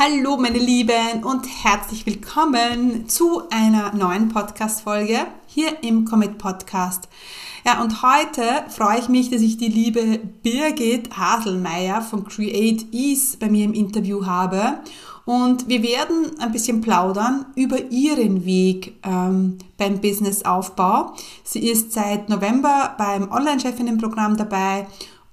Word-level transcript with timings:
Hallo 0.00 0.36
meine 0.36 0.58
Lieben 0.58 1.24
und 1.24 1.44
herzlich 1.64 2.06
willkommen 2.06 3.08
zu 3.08 3.42
einer 3.50 3.92
neuen 3.96 4.28
Podcast-Folge 4.28 5.26
hier 5.48 5.82
im 5.82 6.04
Commit 6.04 6.38
Podcast. 6.38 7.08
Ja, 7.66 7.82
und 7.82 8.00
heute 8.00 8.44
freue 8.68 9.00
ich 9.00 9.08
mich, 9.08 9.28
dass 9.28 9.42
ich 9.42 9.56
die 9.56 9.66
liebe 9.66 10.20
Birgit 10.44 11.18
Haselmeier 11.18 12.00
von 12.00 12.24
Create 12.24 12.86
Ease 12.92 13.38
bei 13.38 13.48
mir 13.48 13.64
im 13.64 13.74
Interview 13.74 14.24
habe. 14.24 14.78
Und 15.24 15.66
wir 15.66 15.82
werden 15.82 16.30
ein 16.38 16.52
bisschen 16.52 16.80
plaudern 16.80 17.46
über 17.56 17.90
ihren 17.90 18.44
Weg 18.44 19.00
ähm, 19.02 19.58
beim 19.78 20.00
Businessaufbau. 20.00 21.12
Sie 21.42 21.68
ist 21.68 21.90
seit 21.90 22.28
November 22.28 22.94
beim 22.98 23.32
Online-Chefinnen-Programm 23.32 24.36
dabei 24.36 24.86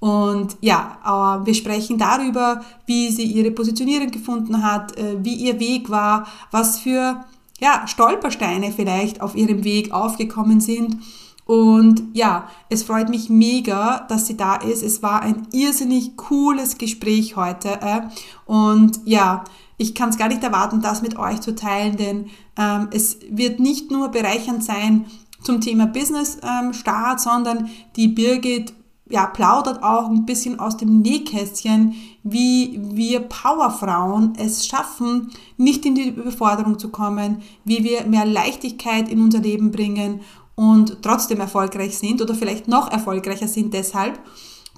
und 0.06 0.58
ja, 0.62 1.00
äh, 1.04 1.48
wir 1.48 1.56
sprechen 1.56 1.98
darüber, 1.98 2.62
wie 2.86 3.10
sie 3.10 3.24
ihre 3.24 3.50
Positionierung 3.50 4.12
gefunden 4.12 4.62
hat, 4.62 4.96
äh, 5.00 5.18
wie 5.24 5.34
ihr 5.34 5.60
Weg 5.60 5.90
war, 5.90 6.28
was 6.52 6.78
für 6.78 7.26
ja, 7.60 7.88
Stolpersteine 7.88 8.72
vielleicht 8.72 9.22
auf 9.22 9.36
ihrem 9.36 9.64
Weg 9.64 9.92
aufgekommen 9.92 10.62
sind. 10.62 10.98
Und 11.46 12.04
ja, 12.14 12.48
es 12.70 12.84
freut 12.84 13.10
mich 13.10 13.32
mega, 13.32 14.06
dass 14.08 14.28
sie 14.28 14.38
da 14.38 14.58
ist. 14.58 14.84
Es 14.84 15.02
war 15.02 15.24
ein 15.24 15.48
irrsinnig 15.52 16.16
cooles 16.18 16.78
Gespräch 16.78 17.36
heute. 17.36 17.82
Äh. 17.82 18.02
Und 18.46 19.00
ja, 19.06 19.44
ich 19.78 19.96
kann 19.96 20.10
es 20.10 20.20
gar 20.20 20.28
nicht 20.28 20.44
erwarten, 20.44 20.82
das 20.82 21.02
mit 21.02 21.18
euch 21.18 21.42
zu 21.42 21.56
teilen, 21.56 21.98
denn 21.98 22.26
ähm, 22.60 22.90
es 22.92 23.18
wird 23.32 23.60
nicht 23.60 23.90
nur 23.90 24.10
bereichernd 24.10 24.64
sein 24.64 25.08
zum 25.42 25.62
Thema 25.62 25.88
Business 25.88 26.38
ähm, 26.44 26.74
sondern 27.18 27.70
die 27.96 28.08
Birgit 28.08 28.72
ja, 29.08 29.28
plaudert 29.28 29.84
auch 29.84 30.10
ein 30.10 30.26
bisschen 30.26 30.60
aus 30.60 30.78
dem 30.78 31.02
Nähkästchen, 31.02 31.94
wie 32.24 32.80
wir 32.82 33.20
Powerfrauen 33.22 34.34
es 34.38 34.66
schaffen, 34.66 35.30
nicht 35.58 35.86
in 35.86 35.96
die 35.96 36.10
Überforderung 36.10 36.80
zu 36.80 36.90
kommen, 36.90 37.42
wie 37.64 37.84
wir 37.84 38.06
mehr 38.06 38.26
Leichtigkeit 38.26 39.10
in 39.10 39.22
unser 39.22 39.40
Leben 39.40 39.72
bringen 39.72 40.22
und 40.56 41.04
trotzdem 41.04 41.40
erfolgreich 41.40 41.98
sind 41.98 42.22
oder 42.22 42.34
vielleicht 42.34 42.68
noch 42.68 42.92
erfolgreicher 42.92 43.48
sind 43.48 43.74
deshalb. 43.74 44.20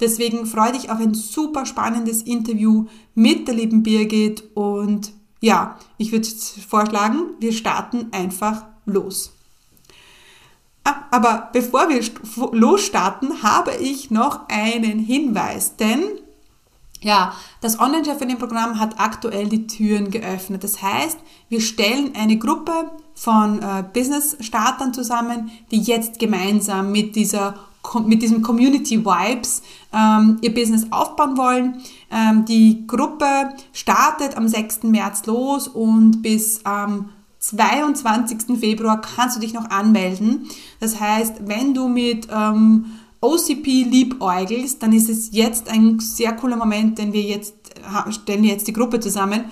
Deswegen 0.00 0.46
freue 0.46 0.72
dich 0.72 0.90
auf 0.90 1.00
ein 1.00 1.14
super 1.14 1.64
spannendes 1.64 2.22
Interview 2.22 2.86
mit 3.14 3.48
der 3.48 3.54
lieben 3.54 3.82
Birgit 3.82 4.44
und 4.54 5.12
ja, 5.40 5.78
ich 5.96 6.12
würde 6.12 6.28
vorschlagen, 6.68 7.34
wir 7.40 7.52
starten 7.52 8.08
einfach 8.12 8.66
los. 8.84 9.37
Ah, 10.84 11.04
aber 11.10 11.50
bevor 11.52 11.88
wir 11.88 12.02
losstarten, 12.52 13.42
habe 13.42 13.74
ich 13.76 14.10
noch 14.10 14.48
einen 14.48 14.98
Hinweis, 14.98 15.76
denn 15.76 16.02
ja, 17.00 17.32
das 17.60 17.78
Online-Chefinnen-Programm 17.78 18.80
hat 18.80 18.98
aktuell 18.98 19.48
die 19.48 19.68
Türen 19.68 20.10
geöffnet. 20.10 20.64
Das 20.64 20.82
heißt, 20.82 21.18
wir 21.48 21.60
stellen 21.60 22.14
eine 22.16 22.38
Gruppe 22.38 22.90
von 23.14 23.62
äh, 23.62 23.84
Business-Startern 23.92 24.92
zusammen, 24.92 25.50
die 25.70 25.80
jetzt 25.80 26.18
gemeinsam 26.18 26.90
mit 26.90 27.14
dieser 27.14 27.54
mit 28.04 28.20
diesem 28.22 28.42
Community 28.42 29.04
Vibes 29.04 29.62
ähm, 29.92 30.38
ihr 30.42 30.52
Business 30.52 30.86
aufbauen 30.90 31.38
wollen. 31.38 31.80
Ähm, 32.10 32.44
die 32.44 32.86
Gruppe 32.86 33.50
startet 33.72 34.36
am 34.36 34.46
6. 34.46 34.82
März 34.82 35.24
los 35.26 35.68
und 35.68 36.20
bis 36.20 36.64
am 36.64 37.10
22. 37.50 38.58
Februar 38.58 39.00
kannst 39.00 39.36
du 39.36 39.40
dich 39.40 39.54
noch 39.54 39.70
anmelden. 39.70 40.48
Das 40.80 41.00
heißt, 41.00 41.46
wenn 41.46 41.72
du 41.72 41.88
mit 41.88 42.28
ähm, 42.30 42.86
OCP 43.20 43.84
liebäugelst, 43.84 44.82
dann 44.82 44.92
ist 44.92 45.08
es 45.08 45.30
jetzt 45.32 45.70
ein 45.70 45.98
sehr 45.98 46.32
cooler 46.32 46.56
Moment, 46.56 46.98
denn 46.98 47.12
wir 47.12 47.22
jetzt 47.22 47.54
stellen 48.10 48.44
jetzt 48.44 48.68
die 48.68 48.72
Gruppe 48.72 49.00
zusammen. 49.00 49.44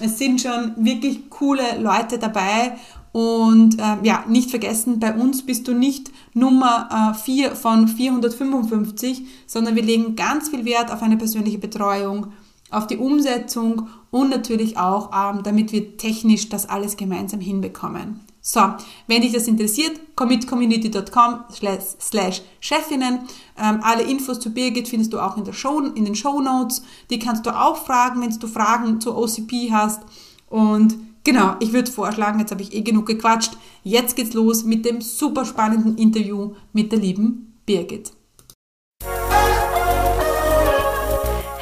Es 0.00 0.18
sind 0.18 0.40
schon 0.40 0.72
wirklich 0.76 1.30
coole 1.30 1.78
Leute 1.80 2.18
dabei 2.18 2.76
und 3.12 3.78
äh, 3.78 3.96
ja, 4.02 4.24
nicht 4.26 4.50
vergessen, 4.50 4.98
bei 4.98 5.14
uns 5.14 5.46
bist 5.46 5.68
du 5.68 5.72
nicht 5.72 6.10
Nummer 6.32 7.12
äh, 7.12 7.16
4 7.16 7.54
von 7.54 7.86
455, 7.86 9.22
sondern 9.46 9.76
wir 9.76 9.84
legen 9.84 10.16
ganz 10.16 10.48
viel 10.48 10.64
Wert 10.64 10.92
auf 10.92 11.00
eine 11.02 11.16
persönliche 11.16 11.58
Betreuung 11.58 12.32
auf 12.74 12.86
die 12.86 12.98
Umsetzung 12.98 13.88
und 14.10 14.30
natürlich 14.30 14.76
auch, 14.76 15.10
ähm, 15.12 15.42
damit 15.42 15.72
wir 15.72 15.96
technisch 15.96 16.48
das 16.48 16.68
alles 16.68 16.96
gemeinsam 16.96 17.40
hinbekommen. 17.40 18.20
So, 18.46 18.60
wenn 19.06 19.22
dich 19.22 19.32
das 19.32 19.48
interessiert, 19.48 19.98
commitcommunity.com 20.16 21.44
slash 21.50 22.42
Chefinnen. 22.60 23.20
Ähm, 23.58 23.80
alle 23.82 24.02
Infos 24.02 24.38
zu 24.38 24.50
Birgit 24.50 24.86
findest 24.86 25.14
du 25.14 25.18
auch 25.18 25.38
in, 25.38 25.44
der 25.44 25.54
Show, 25.54 25.80
in 25.80 26.04
den 26.04 26.14
Show 26.14 26.40
Notes. 26.42 26.82
Die 27.08 27.18
kannst 27.18 27.46
du 27.46 27.58
auch 27.58 27.76
fragen, 27.78 28.20
wenn 28.20 28.38
du 28.38 28.46
Fragen 28.46 29.00
zur 29.00 29.16
OCP 29.16 29.70
hast. 29.72 30.02
Und 30.50 30.94
genau, 31.24 31.56
ich 31.60 31.72
würde 31.72 31.90
vorschlagen, 31.90 32.38
jetzt 32.38 32.50
habe 32.50 32.62
ich 32.62 32.74
eh 32.74 32.82
genug 32.82 33.06
gequatscht. 33.06 33.56
Jetzt 33.82 34.14
geht's 34.14 34.34
los 34.34 34.64
mit 34.64 34.84
dem 34.84 35.00
super 35.00 35.46
spannenden 35.46 35.96
Interview 35.96 36.52
mit 36.74 36.92
der 36.92 36.98
lieben 36.98 37.54
Birgit. 37.64 38.12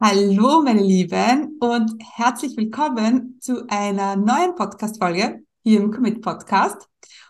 Hallo, 0.00 0.60
meine 0.62 0.82
Lieben, 0.82 1.56
und 1.60 1.92
herzlich 2.16 2.56
willkommen 2.56 3.38
zu 3.40 3.64
einer 3.68 4.16
neuen 4.16 4.56
Podcast-Folge 4.56 5.44
hier 5.62 5.80
im 5.80 5.92
Commit 5.92 6.20
Podcast. 6.20 6.88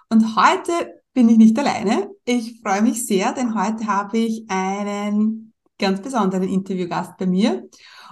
Und 0.08 0.34
heute 0.34 1.02
bin 1.12 1.28
ich 1.28 1.36
nicht 1.36 1.58
alleine. 1.58 2.10
Ich 2.24 2.60
freue 2.62 2.80
mich 2.80 3.06
sehr, 3.06 3.32
denn 3.32 3.54
heute 3.54 3.86
habe 3.86 4.16
ich 4.16 4.46
einen 4.48 5.52
ganz 5.78 6.00
besonderen 6.00 6.48
Interviewgast 6.48 7.16
bei 7.18 7.26
mir. 7.26 7.68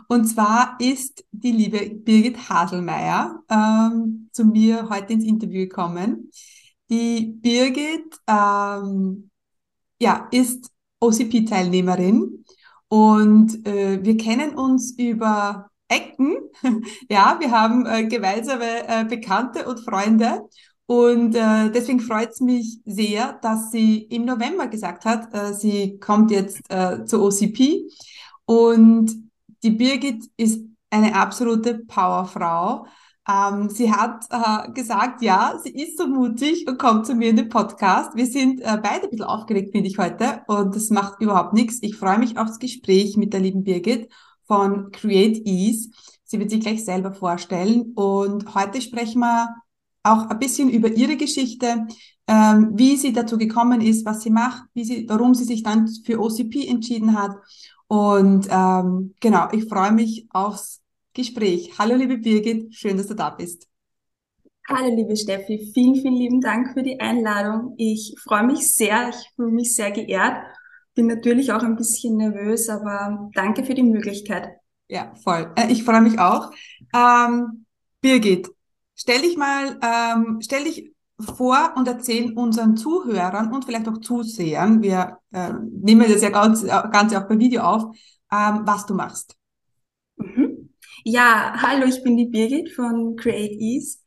Und 0.09 0.27
zwar 0.27 0.77
ist 0.79 1.25
die 1.33 1.53
liebe 1.53 1.91
Birgit 1.95 2.51
Haselmeier 2.51 3.43
ähm, 3.49 4.29
zu 4.33 4.45
mir 4.45 4.89
heute 4.91 5.15
ins 5.15 5.25
Interview 5.25 5.63
gekommen. 5.63 6.31
Die 6.91 7.39
Birgit 7.41 8.19
ähm, 8.29 9.31
ja, 9.99 10.29
ist 10.31 10.71
OCP-Teilnehmerin 11.01 12.42
und 12.93 13.67
äh, 13.67 14.05
wir 14.05 14.19
kennen 14.19 14.55
uns 14.55 14.93
über 14.99 15.71
Ecken. 15.89 16.37
ja, 17.09 17.39
wir 17.41 17.51
haben 17.51 17.87
äh, 17.87 18.05
gemeinsame 18.05 18.87
äh, 18.87 19.07
Bekannte 19.07 19.67
und 19.67 19.81
Freunde. 19.81 20.43
Und 20.85 21.35
äh, 21.35 21.71
deswegen 21.71 22.01
freut 22.01 22.33
es 22.33 22.41
mich 22.41 22.81
sehr, 22.85 23.39
dass 23.41 23.71
sie 23.71 24.03
im 24.03 24.27
November 24.27 24.67
gesagt 24.67 25.07
hat, 25.07 25.33
äh, 25.33 25.55
sie 25.55 25.99
kommt 26.01 26.31
jetzt 26.33 26.61
äh, 26.69 27.07
zur 27.07 27.23
OCP. 27.23 27.89
Und 28.45 29.11
die 29.63 29.71
Birgit 29.71 30.27
ist 30.37 30.61
eine 30.91 31.15
absolute 31.15 31.79
Powerfrau. 31.87 32.85
Ähm, 33.29 33.71
sie 33.71 33.93
hat 33.93 34.25
äh, 34.31 34.73
gesagt, 34.73 35.23
ja, 35.23 35.59
sie 35.63 35.71
ist 35.71 35.97
so 35.97 36.09
mutig 36.09 36.67
und 36.67 36.79
kommt 36.79 37.07
zu 37.07 37.15
mir 37.15 37.31
in 37.31 37.37
den 37.37 37.49
Podcast. 37.49 38.17
Wir 38.17 38.27
sind 38.27 38.61
äh, 38.61 38.79
beide 38.83 39.05
ein 39.05 39.11
bisschen 39.11 39.27
aufgeregt, 39.27 39.71
finde 39.73 39.89
ich 39.89 39.99
heute, 39.99 40.43
und 40.49 40.75
das 40.75 40.91
macht 40.91 41.21
überhaupt 41.21 41.53
nichts. 41.53 41.79
Ich 41.83 41.97
freue 41.97 42.19
mich 42.19 42.37
aufs 42.37 42.59
Gespräch 42.59 43.17
mit 43.17 43.33
der 43.33 43.41
lieben 43.41 43.63
Birgit 43.63 44.11
von 44.47 44.91
Create 44.91 45.47
Ease. 45.47 45.91
Sie 46.25 46.41
wird 46.41 46.51
sich 46.51 46.61
gleich 46.61 46.85
selber 46.85 47.13
vorstellen 47.13 47.93
und 47.95 48.55
heute 48.55 48.81
sprechen 48.81 49.21
wir 49.21 49.49
auch 50.03 50.29
ein 50.29 50.39
bisschen 50.41 50.69
über 50.69 50.89
ihre 50.89 51.17
Geschichte, 51.17 51.87
ähm, 52.27 52.73
wie 52.75 52.97
sie 52.97 53.13
dazu 53.13 53.39
gekommen 53.39 53.81
ist, 53.81 54.05
was 54.05 54.23
sie 54.23 54.31
macht, 54.31 54.65
wie 54.75 54.85
sie, 54.85 55.07
warum 55.09 55.35
sie 55.35 55.45
sich 55.45 55.63
dann 55.63 55.87
für 56.05 56.21
OCP 56.21 56.67
entschieden 56.69 57.17
hat. 57.17 57.37
Und 57.87 58.49
ähm, 58.51 59.15
genau, 59.21 59.49
ich 59.53 59.69
freue 59.69 59.93
mich 59.93 60.27
aufs 60.31 60.82
Gespräch. 61.15 61.73
Hallo 61.79 61.95
liebe 61.95 62.19
Birgit, 62.19 62.75
schön, 62.75 62.97
dass 62.97 63.07
du 63.07 63.15
da 63.15 63.31
bist. 63.31 63.69
Hallo 64.69 64.95
liebe 64.95 65.17
Steffi, 65.17 65.71
vielen, 65.75 65.97
vielen 65.97 66.15
lieben 66.15 66.41
Dank 66.41 66.73
für 66.73 66.83
die 66.83 67.01
Einladung. 67.01 67.75
Ich 67.79 68.15
freue 68.23 68.45
mich 68.45 68.75
sehr, 68.75 69.11
ich 69.11 69.31
fühle 69.35 69.53
mich 69.53 69.75
sehr 69.75 69.91
geehrt. 69.91 70.37
Bin 70.95 71.07
natürlich 71.07 71.53
auch 71.53 71.63
ein 71.63 71.77
bisschen 71.77 72.17
nervös, 72.17 72.69
aber 72.69 73.31
danke 73.35 73.65
für 73.65 73.75
die 73.75 73.83
Möglichkeit. 73.83 74.51
Ja, 74.89 75.13
voll. 75.23 75.53
Äh, 75.57 75.73
ich 75.73 75.85
freue 75.85 76.01
mich 76.01 76.19
auch. 76.19 76.51
Ähm, 76.95 77.67
Birgit, 78.01 78.49
stell 78.95 79.23
dich 79.23 79.37
mal, 79.37 79.79
ähm, 79.83 80.39
stell 80.43 80.65
dich 80.65 80.93
vor 81.19 81.75
und 81.77 81.89
erzähl 81.89 82.33
unseren 82.33 82.77
Zuhörern 82.77 83.53
und 83.53 83.65
vielleicht 83.65 83.89
auch 83.89 83.99
Zusehern, 83.99 84.83
wir 84.83 85.19
äh, 85.33 85.53
nehmen 85.71 86.11
das 86.11 86.23
ja 86.23 86.31
ganz, 86.31 86.65
ganz 86.65 87.15
auch 87.15 87.27
per 87.27 87.39
Video 87.39 87.63
auf, 87.63 87.85
ähm, 88.33 88.63
was 88.65 88.87
du 88.87 88.95
machst. 88.95 89.37
Ja, 91.05 91.55
hallo, 91.61 91.87
ich 91.87 92.03
bin 92.03 92.17
die 92.17 92.27
Birgit 92.27 92.73
von 92.73 93.17
Create 93.17 93.53
Ease. 93.61 93.99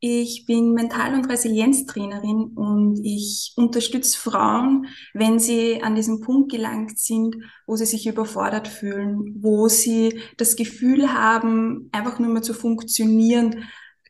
Ich 0.00 0.44
bin 0.46 0.72
Mental- 0.74 1.14
und 1.14 1.28
Resilienztrainerin 1.30 2.52
und 2.54 3.00
ich 3.02 3.54
unterstütze 3.56 4.18
Frauen, 4.18 4.86
wenn 5.14 5.38
sie 5.38 5.82
an 5.82 5.94
diesen 5.94 6.20
Punkt 6.20 6.52
gelangt 6.52 6.98
sind, 6.98 7.36
wo 7.66 7.74
sie 7.76 7.86
sich 7.86 8.06
überfordert 8.06 8.68
fühlen, 8.68 9.36
wo 9.40 9.68
sie 9.68 10.20
das 10.36 10.56
Gefühl 10.56 11.14
haben, 11.14 11.88
einfach 11.92 12.18
nur 12.18 12.30
mehr 12.30 12.42
zu 12.42 12.52
funktionieren, 12.52 13.64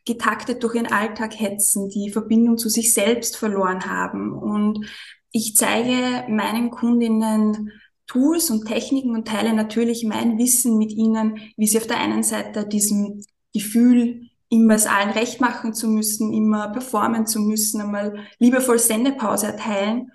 getaktet 0.05 0.61
durch 0.63 0.75
ihren 0.75 0.91
Alltag 0.91 1.39
hetzen, 1.39 1.89
die 1.89 2.11
Verbindung 2.11 2.57
zu 2.57 2.67
sich 2.69 2.93
selbst 2.93 3.37
verloren 3.37 3.85
haben. 3.85 4.33
Und 4.33 4.85
ich 5.31 5.55
zeige 5.55 6.29
meinen 6.29 6.71
Kundinnen 6.71 7.71
Tools 8.07 8.49
und 8.49 8.65
Techniken 8.65 9.15
und 9.15 9.27
teile 9.27 9.53
natürlich 9.53 10.03
mein 10.05 10.37
Wissen 10.37 10.77
mit 10.77 10.91
ihnen, 10.91 11.39
wie 11.57 11.67
sie 11.67 11.77
auf 11.77 11.87
der 11.87 11.97
einen 11.97 12.23
Seite 12.23 12.67
diesem 12.67 13.21
Gefühl 13.53 14.29
immer 14.49 14.75
es 14.75 14.85
allen 14.85 15.09
recht 15.09 15.41
machen 15.41 15.73
zu 15.73 15.87
müssen, 15.87 16.33
immer 16.33 16.69
performen 16.69 17.25
zu 17.25 17.39
müssen, 17.39 17.81
einmal 17.81 18.15
liebevoll 18.39 18.79
Sendepause 18.79 19.47
erteilen 19.47 20.11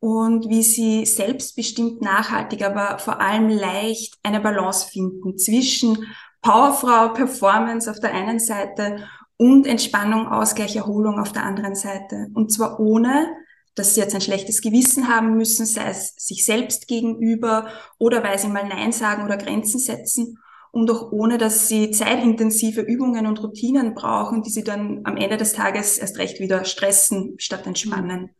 und 0.00 0.48
wie 0.48 0.62
sie 0.62 1.04
selbstbestimmt 1.04 2.00
nachhaltig, 2.00 2.64
aber 2.64 2.98
vor 2.98 3.20
allem 3.20 3.48
leicht 3.48 4.14
eine 4.22 4.40
Balance 4.40 4.88
finden 4.88 5.38
zwischen 5.38 6.06
Powerfrau, 6.42 7.12
Performance 7.12 7.90
auf 7.90 8.00
der 8.00 8.14
einen 8.14 8.38
Seite 8.38 9.06
und 9.36 9.66
Entspannung, 9.66 10.26
Ausgleich, 10.28 10.76
Erholung 10.76 11.18
auf 11.18 11.32
der 11.32 11.44
anderen 11.44 11.74
Seite. 11.74 12.28
Und 12.34 12.52
zwar 12.52 12.80
ohne, 12.80 13.28
dass 13.74 13.94
sie 13.94 14.00
jetzt 14.00 14.14
ein 14.14 14.20
schlechtes 14.20 14.60
Gewissen 14.60 15.08
haben 15.08 15.36
müssen, 15.36 15.66
sei 15.66 15.88
es 15.90 16.14
sich 16.16 16.44
selbst 16.44 16.88
gegenüber 16.88 17.68
oder 17.98 18.22
weil 18.22 18.38
sie 18.38 18.48
mal 18.48 18.66
Nein 18.66 18.92
sagen 18.92 19.24
oder 19.24 19.36
Grenzen 19.36 19.78
setzen 19.78 20.38
und 20.72 20.90
auch 20.90 21.12
ohne, 21.12 21.38
dass 21.38 21.68
sie 21.68 21.90
zeitintensive 21.90 22.80
Übungen 22.80 23.26
und 23.26 23.42
Routinen 23.42 23.94
brauchen, 23.94 24.42
die 24.42 24.50
sie 24.50 24.64
dann 24.64 25.00
am 25.04 25.16
Ende 25.16 25.36
des 25.36 25.52
Tages 25.52 25.98
erst 25.98 26.18
recht 26.18 26.40
wieder 26.40 26.64
stressen 26.64 27.34
statt 27.38 27.66
entspannen. 27.66 28.30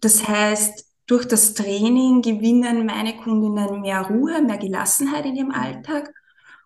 Das 0.00 0.26
heißt, 0.26 0.86
durch 1.06 1.26
das 1.26 1.54
Training 1.54 2.22
gewinnen 2.22 2.86
meine 2.86 3.16
Kundinnen 3.16 3.80
mehr 3.80 4.02
Ruhe, 4.02 4.42
mehr 4.42 4.58
Gelassenheit 4.58 5.26
in 5.26 5.36
ihrem 5.36 5.50
Alltag 5.50 6.12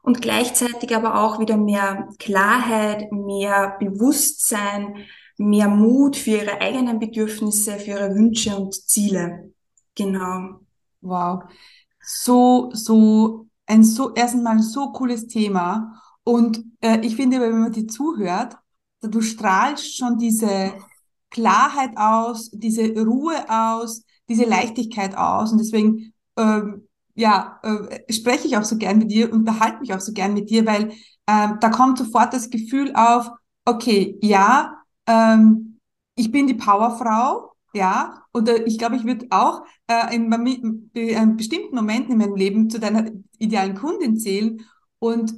und 0.03 0.21
gleichzeitig 0.21 0.95
aber 0.95 1.23
auch 1.23 1.41
wieder 1.41 1.57
mehr 1.57 2.09
Klarheit, 2.19 3.11
mehr 3.11 3.77
Bewusstsein, 3.81 5.07
mehr 5.37 5.69
Mut 5.69 6.17
für 6.17 6.31
ihre 6.31 6.61
eigenen 6.61 6.99
Bedürfnisse, 6.99 7.79
für 7.79 7.91
ihre 7.91 8.15
Wünsche 8.15 8.57
und 8.57 8.75
Ziele. 8.75 9.53
Genau. 9.95 10.61
Wow. 11.01 11.45
So, 12.01 12.71
so 12.73 13.47
ein 13.67 13.85
so, 13.85 14.13
erstens 14.15 14.43
mal 14.43 14.53
ein 14.53 14.63
so 14.63 14.93
cooles 14.93 15.27
Thema. 15.27 16.01
Und 16.23 16.65
äh, 16.81 17.01
ich 17.01 17.17
finde, 17.17 17.41
wenn 17.41 17.59
man 17.59 17.73
dir 17.73 17.87
zuhört, 17.87 18.57
du 19.01 19.21
strahlst 19.21 19.97
schon 19.97 20.19
diese 20.19 20.73
Klarheit 21.31 21.91
aus, 21.97 22.51
diese 22.51 22.95
Ruhe 23.05 23.37
aus, 23.49 24.05
diese 24.29 24.45
Leichtigkeit 24.45 25.17
aus. 25.17 25.53
Und 25.53 25.59
deswegen, 25.59 26.13
ähm, 26.37 26.89
ja, 27.15 27.61
äh, 27.63 28.13
spreche 28.13 28.47
ich 28.47 28.57
auch 28.57 28.65
so 28.65 28.77
gern 28.79 28.99
mit 28.99 29.11
dir 29.11 29.33
und 29.33 29.45
behalte 29.45 29.81
mich 29.81 29.93
auch 29.95 30.01
so 30.01 30.13
gern 30.13 30.35
mit 30.35 30.51
dir, 30.51 30.67
weil 30.67 30.93
ähm, 31.27 31.59
da 31.61 31.69
kommt 31.71 31.99
sofort 31.99 32.33
das 32.33 32.51
Gefühl 32.51 32.93
auf, 32.95 33.31
okay, 33.65 34.19
ja, 34.23 34.84
ähm, 35.07 35.81
ich 36.17 36.31
bin 36.31 36.47
die 36.47 36.55
Powerfrau, 36.55 37.53
ja, 37.75 38.25
und 38.33 38.49
äh, 38.49 38.63
ich 38.65 38.79
glaube, 38.79 38.97
ich 38.97 39.05
würde 39.05 39.27
auch 39.31 39.65
äh, 39.89 40.15
in, 40.15 40.33
in 40.95 41.37
bestimmten 41.37 41.75
Moment 41.75 42.09
in 42.09 42.19
meinem 42.19 42.37
Leben 42.37 42.71
zu 42.71 42.79
deiner 42.79 43.11
idealen 43.39 43.75
Kundin 43.75 44.17
zählen 44.17 44.65
und 44.99 45.35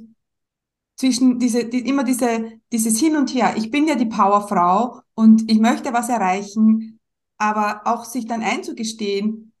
zwischen 0.95 1.39
diese, 1.39 1.65
die, 1.65 1.87
immer 1.87 2.03
diese, 2.03 2.59
dieses 2.71 2.99
Hin 2.99 3.15
und 3.15 3.33
Her. 3.33 3.55
Ich 3.55 3.71
bin 3.71 3.87
ja 3.87 3.95
die 3.95 4.05
Powerfrau 4.05 5.01
und 5.13 5.49
ich 5.49 5.59
möchte 5.59 5.93
was 5.93 6.09
erreichen, 6.09 6.99
aber 7.37 7.81
auch 7.85 8.03
sich 8.03 8.25
dann 8.25 8.41
einzugestehen, 8.41 9.53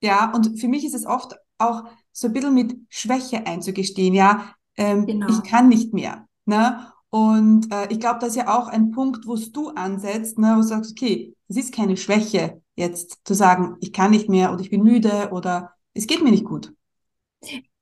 ja, 0.00 0.30
und 0.32 0.60
für 0.60 0.68
mich 0.68 0.84
ist 0.84 0.94
es 0.94 1.06
oft 1.06 1.36
auch 1.58 1.84
so 2.12 2.28
ein 2.28 2.32
bisschen 2.32 2.54
mit 2.54 2.76
Schwäche 2.88 3.46
einzugestehen, 3.46 4.14
ja, 4.14 4.54
ähm, 4.76 5.06
genau. 5.06 5.28
ich 5.28 5.42
kann 5.42 5.68
nicht 5.68 5.92
mehr, 5.94 6.28
ne? 6.46 6.92
Und 7.14 7.72
äh, 7.72 7.86
ich 7.92 8.00
glaube, 8.00 8.18
das 8.18 8.30
ist 8.30 8.34
ja 8.38 8.58
auch 8.58 8.66
ein 8.66 8.90
Punkt, 8.90 9.24
wo 9.28 9.36
du 9.36 9.68
ansetzt, 9.68 10.36
ne, 10.36 10.54
wo 10.56 10.62
du 10.62 10.66
sagst, 10.66 10.90
okay, 10.90 11.32
es 11.46 11.56
ist 11.56 11.72
keine 11.72 11.96
Schwäche, 11.96 12.60
jetzt 12.74 13.20
zu 13.22 13.34
sagen, 13.34 13.76
ich 13.78 13.92
kann 13.92 14.10
nicht 14.10 14.28
mehr 14.28 14.52
oder 14.52 14.62
ich 14.62 14.70
bin 14.70 14.82
müde 14.82 15.28
oder 15.30 15.70
es 15.92 16.08
geht 16.08 16.24
mir 16.24 16.32
nicht 16.32 16.44
gut. 16.44 16.72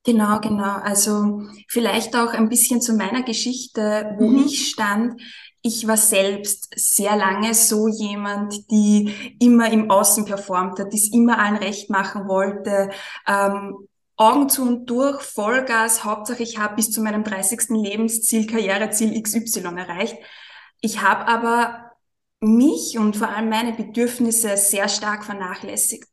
Genau, 0.04 0.38
genau. 0.40 0.74
Also 0.82 1.44
vielleicht 1.66 2.14
auch 2.14 2.34
ein 2.34 2.50
bisschen 2.50 2.82
zu 2.82 2.92
meiner 2.92 3.22
Geschichte, 3.22 4.14
wo 4.18 4.28
mhm. 4.28 4.44
ich 4.44 4.68
stand. 4.68 5.18
Ich 5.62 5.88
war 5.88 5.96
selbst 5.96 6.68
sehr 6.76 7.16
lange 7.16 7.54
so 7.54 7.88
jemand, 7.88 8.70
die 8.70 9.14
immer 9.40 9.72
im 9.72 9.90
Außen 9.90 10.26
performt 10.26 10.78
hat, 10.78 10.92
die 10.92 10.98
es 10.98 11.10
immer 11.10 11.38
allen 11.38 11.56
recht 11.56 11.88
machen 11.88 12.28
wollte, 12.28 12.90
ähm, 13.26 13.88
Augen 14.16 14.48
zu 14.48 14.62
und 14.62 14.86
durch, 14.86 15.22
Vollgas, 15.22 16.04
Hauptsache 16.04 16.42
ich 16.42 16.58
habe 16.58 16.76
bis 16.76 16.90
zu 16.90 17.02
meinem 17.02 17.24
30. 17.24 17.70
Lebensziel, 17.70 18.46
Karriereziel 18.46 19.20
XY 19.20 19.60
erreicht. 19.76 20.16
Ich 20.80 21.00
habe 21.02 21.26
aber 21.26 21.92
mich 22.40 22.98
und 22.98 23.16
vor 23.16 23.28
allem 23.28 23.48
meine 23.48 23.72
Bedürfnisse 23.72 24.56
sehr 24.56 24.88
stark 24.88 25.24
vernachlässigt. 25.24 26.08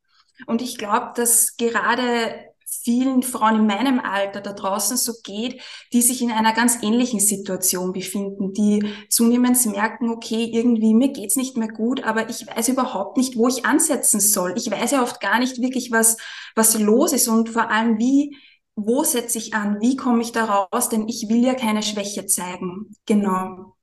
Und 0.46 0.62
ich 0.62 0.78
glaube, 0.78 1.12
dass 1.16 1.58
gerade 1.58 2.49
vielen 2.84 3.24
Frauen 3.24 3.56
in 3.56 3.68
meinem 3.68 4.00
Alter 4.00 4.42
da 4.42 4.54
draußen 4.54 4.98
so 4.98 5.14
geht, 5.24 5.62
die 5.94 6.02
sich 6.02 6.22
in 6.22 6.32
einer 6.32 6.54
ganz 6.54 6.82
ähnlichen 6.82 7.20
Situation 7.20 7.94
befinden, 7.94 8.54
die 8.54 8.84
zunehmend 9.10 9.64
merken, 9.68 10.10
okay, 10.10 10.50
irgendwie 10.52 10.94
mir 10.94 11.10
geht's 11.10 11.36
nicht 11.36 11.58
mehr 11.58 11.68
gut, 11.68 12.04
aber 12.04 12.30
ich 12.30 12.46
weiß 12.48 12.70
überhaupt 12.70 13.18
nicht, 13.18 13.38
wo 13.38 13.48
ich 13.48 13.66
ansetzen 13.66 14.20
soll. 14.20 14.54
Ich 14.58 14.70
weiß 14.70 14.92
ja 14.92 15.04
oft 15.04 15.20
gar 15.22 15.40
nicht 15.40 15.62
wirklich, 15.62 15.92
was, 15.92 16.18
was 16.56 16.78
los 16.80 17.14
ist 17.14 17.28
und 17.28 17.50
vor 17.50 17.70
allem, 17.70 17.98
wie, 17.98 18.36
wo 18.76 19.04
setze 19.04 19.38
ich 19.38 19.54
an? 19.54 19.82
Wie 19.82 19.96
komme 19.96 20.22
ich 20.22 20.32
da 20.32 20.46
raus? 20.46 20.90
Denn 20.90 21.08
ich 21.08 21.28
will 21.30 21.44
ja 21.44 21.54
keine 21.54 21.84
Schwäche 21.84 22.26
zeigen. 22.26 22.96
Genau. 23.06 23.76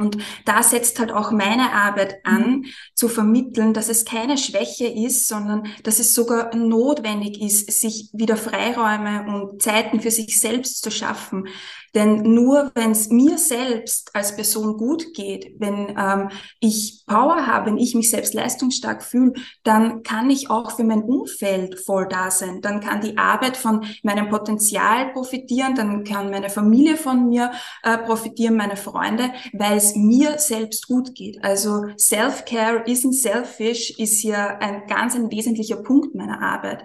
Und 0.00 0.18
da 0.44 0.62
setzt 0.62 0.98
halt 0.98 1.12
auch 1.12 1.30
meine 1.30 1.72
Arbeit 1.72 2.24
an, 2.24 2.50
mhm. 2.50 2.64
zu 2.94 3.08
vermitteln, 3.08 3.74
dass 3.74 3.88
es 3.88 4.04
keine 4.04 4.38
Schwäche 4.38 4.86
ist, 4.86 5.28
sondern 5.28 5.66
dass 5.84 5.98
es 5.98 6.14
sogar 6.14 6.54
notwendig 6.56 7.40
ist, 7.40 7.70
sich 7.70 8.08
wieder 8.12 8.36
Freiräume 8.36 9.26
und 9.26 9.62
Zeiten 9.62 10.00
für 10.00 10.10
sich 10.10 10.40
selbst 10.40 10.82
zu 10.82 10.90
schaffen, 10.90 11.48
denn 11.94 12.22
nur 12.34 12.70
wenn 12.74 12.92
es 12.92 13.08
mir 13.08 13.36
selbst 13.38 14.14
als 14.14 14.36
Person 14.36 14.76
gut 14.76 15.12
geht, 15.14 15.54
wenn 15.58 15.96
ähm, 15.98 16.30
ich 16.60 17.04
Power 17.06 17.46
habe, 17.46 17.66
wenn 17.66 17.78
ich 17.78 17.94
mich 17.94 18.10
selbst 18.10 18.34
leistungsstark 18.34 19.02
fühle, 19.02 19.32
dann 19.64 20.02
kann 20.02 20.30
ich 20.30 20.50
auch 20.50 20.72
für 20.72 20.84
mein 20.84 21.02
Umfeld 21.02 21.80
voll 21.80 22.06
da 22.08 22.30
sein. 22.30 22.60
Dann 22.60 22.80
kann 22.80 23.00
die 23.00 23.18
Arbeit 23.18 23.56
von 23.56 23.84
meinem 24.02 24.28
Potenzial 24.28 25.12
profitieren, 25.12 25.74
dann 25.74 26.04
kann 26.04 26.30
meine 26.30 26.50
Familie 26.50 26.96
von 26.96 27.28
mir 27.28 27.50
äh, 27.82 27.98
profitieren, 27.98 28.56
meine 28.56 28.76
Freunde, 28.76 29.30
weil 29.52 29.76
es 29.76 29.96
mir 29.96 30.38
selbst 30.38 30.86
gut 30.86 31.14
geht. 31.14 31.42
Also 31.42 31.86
Self-Care 31.98 32.84
isn't 32.86 33.20
selfish 33.20 33.98
ist 33.98 34.20
hier 34.20 34.60
ein 34.60 34.86
ganz 34.86 35.14
ein 35.14 35.30
wesentlicher 35.30 35.76
Punkt 35.76 36.14
meiner 36.14 36.40
Arbeit. 36.40 36.84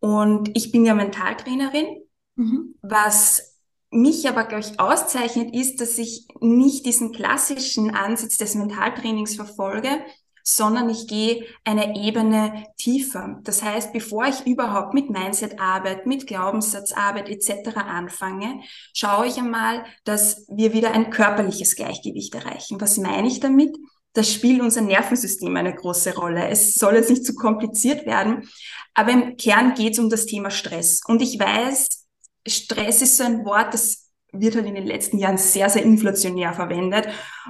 Und 0.00 0.50
ich 0.54 0.70
bin 0.70 0.84
ja 0.84 0.94
Mentaltrainerin, 0.94 2.02
mhm. 2.36 2.74
was 2.82 3.53
mich 3.94 4.28
aber, 4.28 4.44
glaube 4.44 4.64
ich, 4.64 4.80
auszeichnet, 4.80 5.54
ist, 5.54 5.80
dass 5.80 5.98
ich 5.98 6.26
nicht 6.40 6.84
diesen 6.86 7.12
klassischen 7.12 7.94
Ansatz 7.94 8.36
des 8.36 8.54
Mentaltrainings 8.54 9.36
verfolge, 9.36 9.88
sondern 10.46 10.90
ich 10.90 11.08
gehe 11.08 11.46
eine 11.64 11.96
Ebene 11.96 12.66
tiefer. 12.76 13.40
Das 13.44 13.62
heißt, 13.62 13.94
bevor 13.94 14.26
ich 14.26 14.46
überhaupt 14.46 14.92
mit 14.92 15.08
Mindset-Arbeit, 15.08 16.06
mit 16.06 16.26
Glaubenssatzarbeit 16.26 17.30
etc. 17.30 17.76
anfange, 17.78 18.60
schaue 18.92 19.26
ich 19.26 19.38
einmal, 19.38 19.84
dass 20.04 20.44
wir 20.48 20.74
wieder 20.74 20.92
ein 20.92 21.08
körperliches 21.10 21.76
Gleichgewicht 21.76 22.34
erreichen. 22.34 22.80
Was 22.80 22.98
meine 22.98 23.26
ich 23.26 23.40
damit? 23.40 23.74
Das 24.12 24.30
spielt 24.30 24.60
unser 24.60 24.82
Nervensystem 24.82 25.56
eine 25.56 25.74
große 25.74 26.14
Rolle. 26.14 26.46
Es 26.48 26.74
soll 26.74 26.94
jetzt 26.94 27.10
nicht 27.10 27.24
zu 27.24 27.34
kompliziert 27.34 28.06
werden, 28.06 28.48
aber 28.92 29.10
im 29.10 29.36
Kern 29.36 29.74
geht 29.74 29.94
es 29.94 29.98
um 29.98 30.10
das 30.10 30.26
Thema 30.26 30.50
Stress. 30.50 31.00
Und 31.06 31.22
ich 31.22 31.38
weiß, 31.38 32.03
Stress 32.46 33.02
ist 33.02 33.16
so 33.16 33.24
ein 33.24 33.44
Wort, 33.44 33.72
das 33.74 34.04
wird 34.40 34.56
halt 34.56 34.66
in 34.66 34.74
den 34.74 34.86
letzten 34.86 35.18
Jahren 35.18 35.38
sehr, 35.38 35.70
sehr 35.70 35.82
inflationär 35.82 36.52
verwendet. 36.52 37.06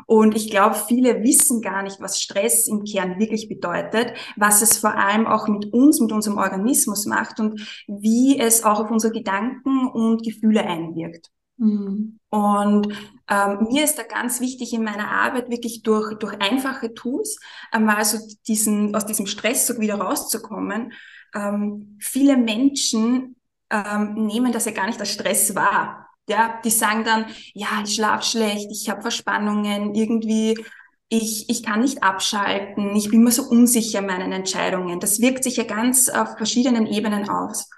Und 0.06 0.36
ich 0.36 0.50
glaube, 0.50 0.76
viele 0.86 1.22
wissen 1.22 1.62
gar 1.62 1.82
nicht, 1.82 2.00
was 2.00 2.20
Stress 2.20 2.68
im 2.68 2.84
Kern 2.84 3.18
wirklich 3.18 3.48
bedeutet, 3.48 4.12
was 4.36 4.62
es 4.62 4.78
vor 4.78 4.94
allem 4.94 5.26
auch 5.26 5.48
mit 5.48 5.72
uns, 5.72 6.00
mit 6.00 6.12
unserem 6.12 6.38
Organismus 6.38 7.06
macht 7.06 7.40
und 7.40 7.60
wie 7.86 8.38
es 8.38 8.64
auch 8.64 8.80
auf 8.80 8.90
unsere 8.90 9.12
Gedanken 9.12 9.88
und 9.88 10.22
Gefühle 10.22 10.66
einwirkt. 10.66 11.30
Mhm. 11.56 12.18
Und 12.30 12.88
ähm, 13.30 13.68
mir 13.70 13.84
ist 13.84 13.96
da 13.96 14.02
ganz 14.02 14.40
wichtig 14.40 14.74
in 14.74 14.84
meiner 14.84 15.08
Arbeit 15.08 15.50
wirklich 15.50 15.82
durch, 15.82 16.18
durch 16.18 16.40
einfache 16.40 16.92
Tools 16.94 17.38
einmal 17.70 18.04
so 18.04 18.18
diesen, 18.46 18.94
aus 18.94 19.06
diesem 19.06 19.26
Stress 19.26 19.66
so 19.66 19.78
wieder 19.78 19.94
rauszukommen. 19.94 20.92
Ähm, 21.34 21.96
viele 22.00 22.36
Menschen 22.36 23.36
ähm, 23.71 24.26
nehmen 24.26 24.52
das 24.52 24.64
ja 24.66 24.73
gar 24.73 24.87
nicht 24.87 25.00
als 25.00 25.12
Stress 25.12 25.54
wahr. 25.54 26.09
Ja, 26.28 26.61
die 26.64 26.71
sagen 26.71 27.04
dann, 27.04 27.26
ja, 27.52 27.68
ich 27.85 27.94
schlaf 27.94 28.25
schlecht, 28.25 28.68
ich 28.71 28.88
habe 28.88 29.02
Verspannungen, 29.02 29.94
irgendwie 29.94 30.56
ich, 31.09 31.49
ich 31.49 31.62
kann 31.62 31.80
nicht 31.80 32.02
abschalten, 32.02 32.97
ich 32.97 33.11
bin 33.11 33.23
mir 33.23 33.30
so 33.30 33.42
unsicher 33.44 34.00
in 34.00 34.06
meinen 34.06 34.33
Entscheidungen. 34.33 35.00
Das 35.00 35.21
wirkt 35.21 35.44
sich 35.44 35.56
ja 35.56 35.64
ganz 35.64 36.09
auf 36.09 36.37
verschiedenen 36.37 36.87
Ebenen 36.87 37.28
aus. 37.28 37.68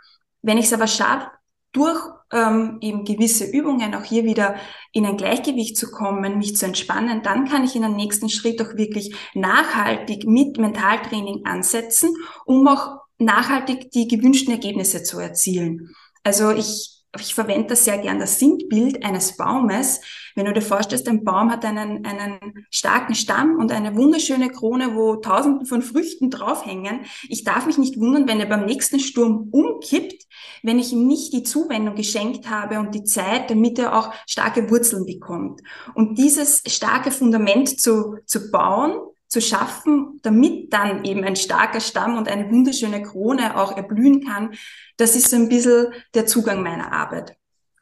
Wenn 0.43 0.59
ich 0.59 0.67
es 0.67 0.73
aber 0.73 0.87
schaffe, 0.87 1.31
durch 1.73 2.01
ähm, 2.33 2.79
eben 2.81 3.05
gewisse 3.05 3.45
Übungen 3.45 3.95
auch 3.95 4.05
hier 4.05 4.25
wieder 4.25 4.57
in 4.93 5.05
ein 5.05 5.17
Gleichgewicht 5.17 5.77
zu 5.77 5.91
kommen, 5.91 6.39
mich 6.39 6.57
zu 6.57 6.67
entspannen, 6.67 7.23
dann 7.23 7.47
kann 7.47 7.65
ich 7.65 7.77
in 7.77 7.83
den 7.83 7.97
nächsten 7.97 8.31
Schritt 8.31 8.63
auch 8.63 8.77
wirklich 8.77 9.15
nachhaltig 9.35 10.27
mit 10.27 10.57
Mentaltraining 10.57 11.45
ansetzen, 11.45 12.15
um 12.47 12.67
auch 12.67 13.01
nachhaltig 13.19 13.91
die 13.91 14.09
gewünschten 14.09 14.53
Ergebnisse 14.53 15.03
zu 15.03 15.19
erzielen. 15.19 15.95
Also 16.23 16.51
ich 16.51 16.97
ich 17.21 17.35
verwende 17.35 17.69
das 17.69 17.85
sehr 17.85 17.99
gern, 17.99 18.19
das 18.19 18.39
Sinnbild 18.39 19.05
eines 19.05 19.37
Baumes. 19.37 20.01
Wenn 20.35 20.47
du 20.47 20.53
dir 20.53 20.63
vorstellst, 20.63 21.09
ein 21.09 21.25
Baum 21.25 21.51
hat 21.51 21.65
einen, 21.65 22.05
einen 22.05 22.67
starken 22.71 23.15
Stamm 23.15 23.57
und 23.59 23.73
eine 23.73 23.97
wunderschöne 23.97 24.51
Krone, 24.51 24.95
wo 24.95 25.17
tausenden 25.17 25.67
von 25.67 25.83
Früchten 25.83 26.31
draufhängen. 26.31 27.01
Ich 27.29 27.45
darf 27.45 27.67
mich 27.67 27.79
nicht 27.79 27.99
wundern, 27.99 28.29
wenn 28.29 28.41
er 28.41 28.47
beim 28.47 28.67
nächsten 28.67 29.01
Sturm 29.01 29.49
umkippt, 29.51 30.25
wenn 30.63 30.79
ich 30.79 30.93
ihm 30.93 31.07
nicht 31.07 31.33
die 31.33 31.43
Zuwendung 31.43 31.95
geschenkt 31.95 32.49
habe 32.51 32.79
und 32.79 32.95
die 32.95 33.05
Zeit, 33.05 33.51
damit 33.51 33.79
er 33.79 33.97
auch 33.97 34.13
starke 34.27 34.71
Wurzeln 34.71 35.07
bekommt. 35.07 35.63
Und 35.95 36.19
dieses 36.19 36.63
starke 36.67 37.11
Fundament 37.11 37.81
zu, 37.81 38.17
zu 38.27 38.51
bauen, 38.51 38.93
zu 39.29 39.41
schaffen, 39.41 40.21
damit 40.23 40.73
dann 40.73 41.05
eben 41.05 41.25
ein 41.25 41.37
starker 41.37 41.81
Stamm 41.81 42.17
und 42.17 42.29
eine 42.29 42.51
wunderschöne 42.51 43.03
Krone 43.03 43.57
auch 43.57 43.77
erblühen 43.77 44.25
kann, 44.25 44.55
das 44.97 45.17
ist 45.17 45.31
so 45.31 45.37
ein 45.37 45.49
bisschen 45.49 45.93
der 46.15 46.27
Zugang 46.27 46.63
meiner 46.63 46.93
Arbeit. 46.93 47.37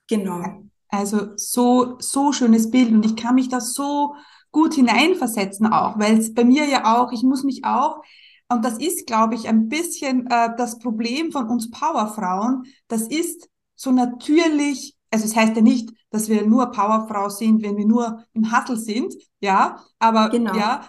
Genau. 0.08 0.42
Also 0.88 1.36
so, 1.36 1.96
so 1.98 2.32
schönes 2.32 2.70
Bild 2.70 2.92
und 2.92 3.04
ich 3.04 3.16
kann 3.16 3.34
mich 3.34 3.48
da 3.48 3.60
so 3.60 4.14
gut 4.52 4.74
hineinversetzen 4.74 5.66
auch, 5.66 5.98
weil 5.98 6.18
es 6.18 6.32
bei 6.32 6.44
mir 6.44 6.64
ja 6.66 6.96
auch, 6.96 7.12
ich 7.12 7.24
muss 7.24 7.42
mich 7.42 7.64
auch, 7.64 8.02
und 8.48 8.64
das 8.64 8.78
ist, 8.78 9.06
glaube 9.06 9.34
ich, 9.34 9.48
ein 9.48 9.68
bisschen 9.68 10.28
äh, 10.30 10.50
das 10.56 10.78
Problem 10.78 11.32
von 11.32 11.48
uns 11.48 11.70
Powerfrauen, 11.70 12.64
das 12.86 13.02
ist 13.08 13.48
so 13.74 13.90
natürlich, 13.90 14.94
also 15.10 15.24
es 15.24 15.34
heißt 15.34 15.56
ja 15.56 15.62
nicht, 15.62 15.90
dass 16.10 16.28
wir 16.28 16.46
nur 16.46 16.70
Powerfrau 16.70 17.28
sind, 17.28 17.62
wenn 17.62 17.76
wir 17.76 17.86
nur 17.86 18.24
im 18.32 18.56
Hustle 18.56 18.76
sind, 18.76 19.14
ja, 19.40 19.84
aber 19.98 20.28
genau. 20.28 20.54
ja, 20.54 20.88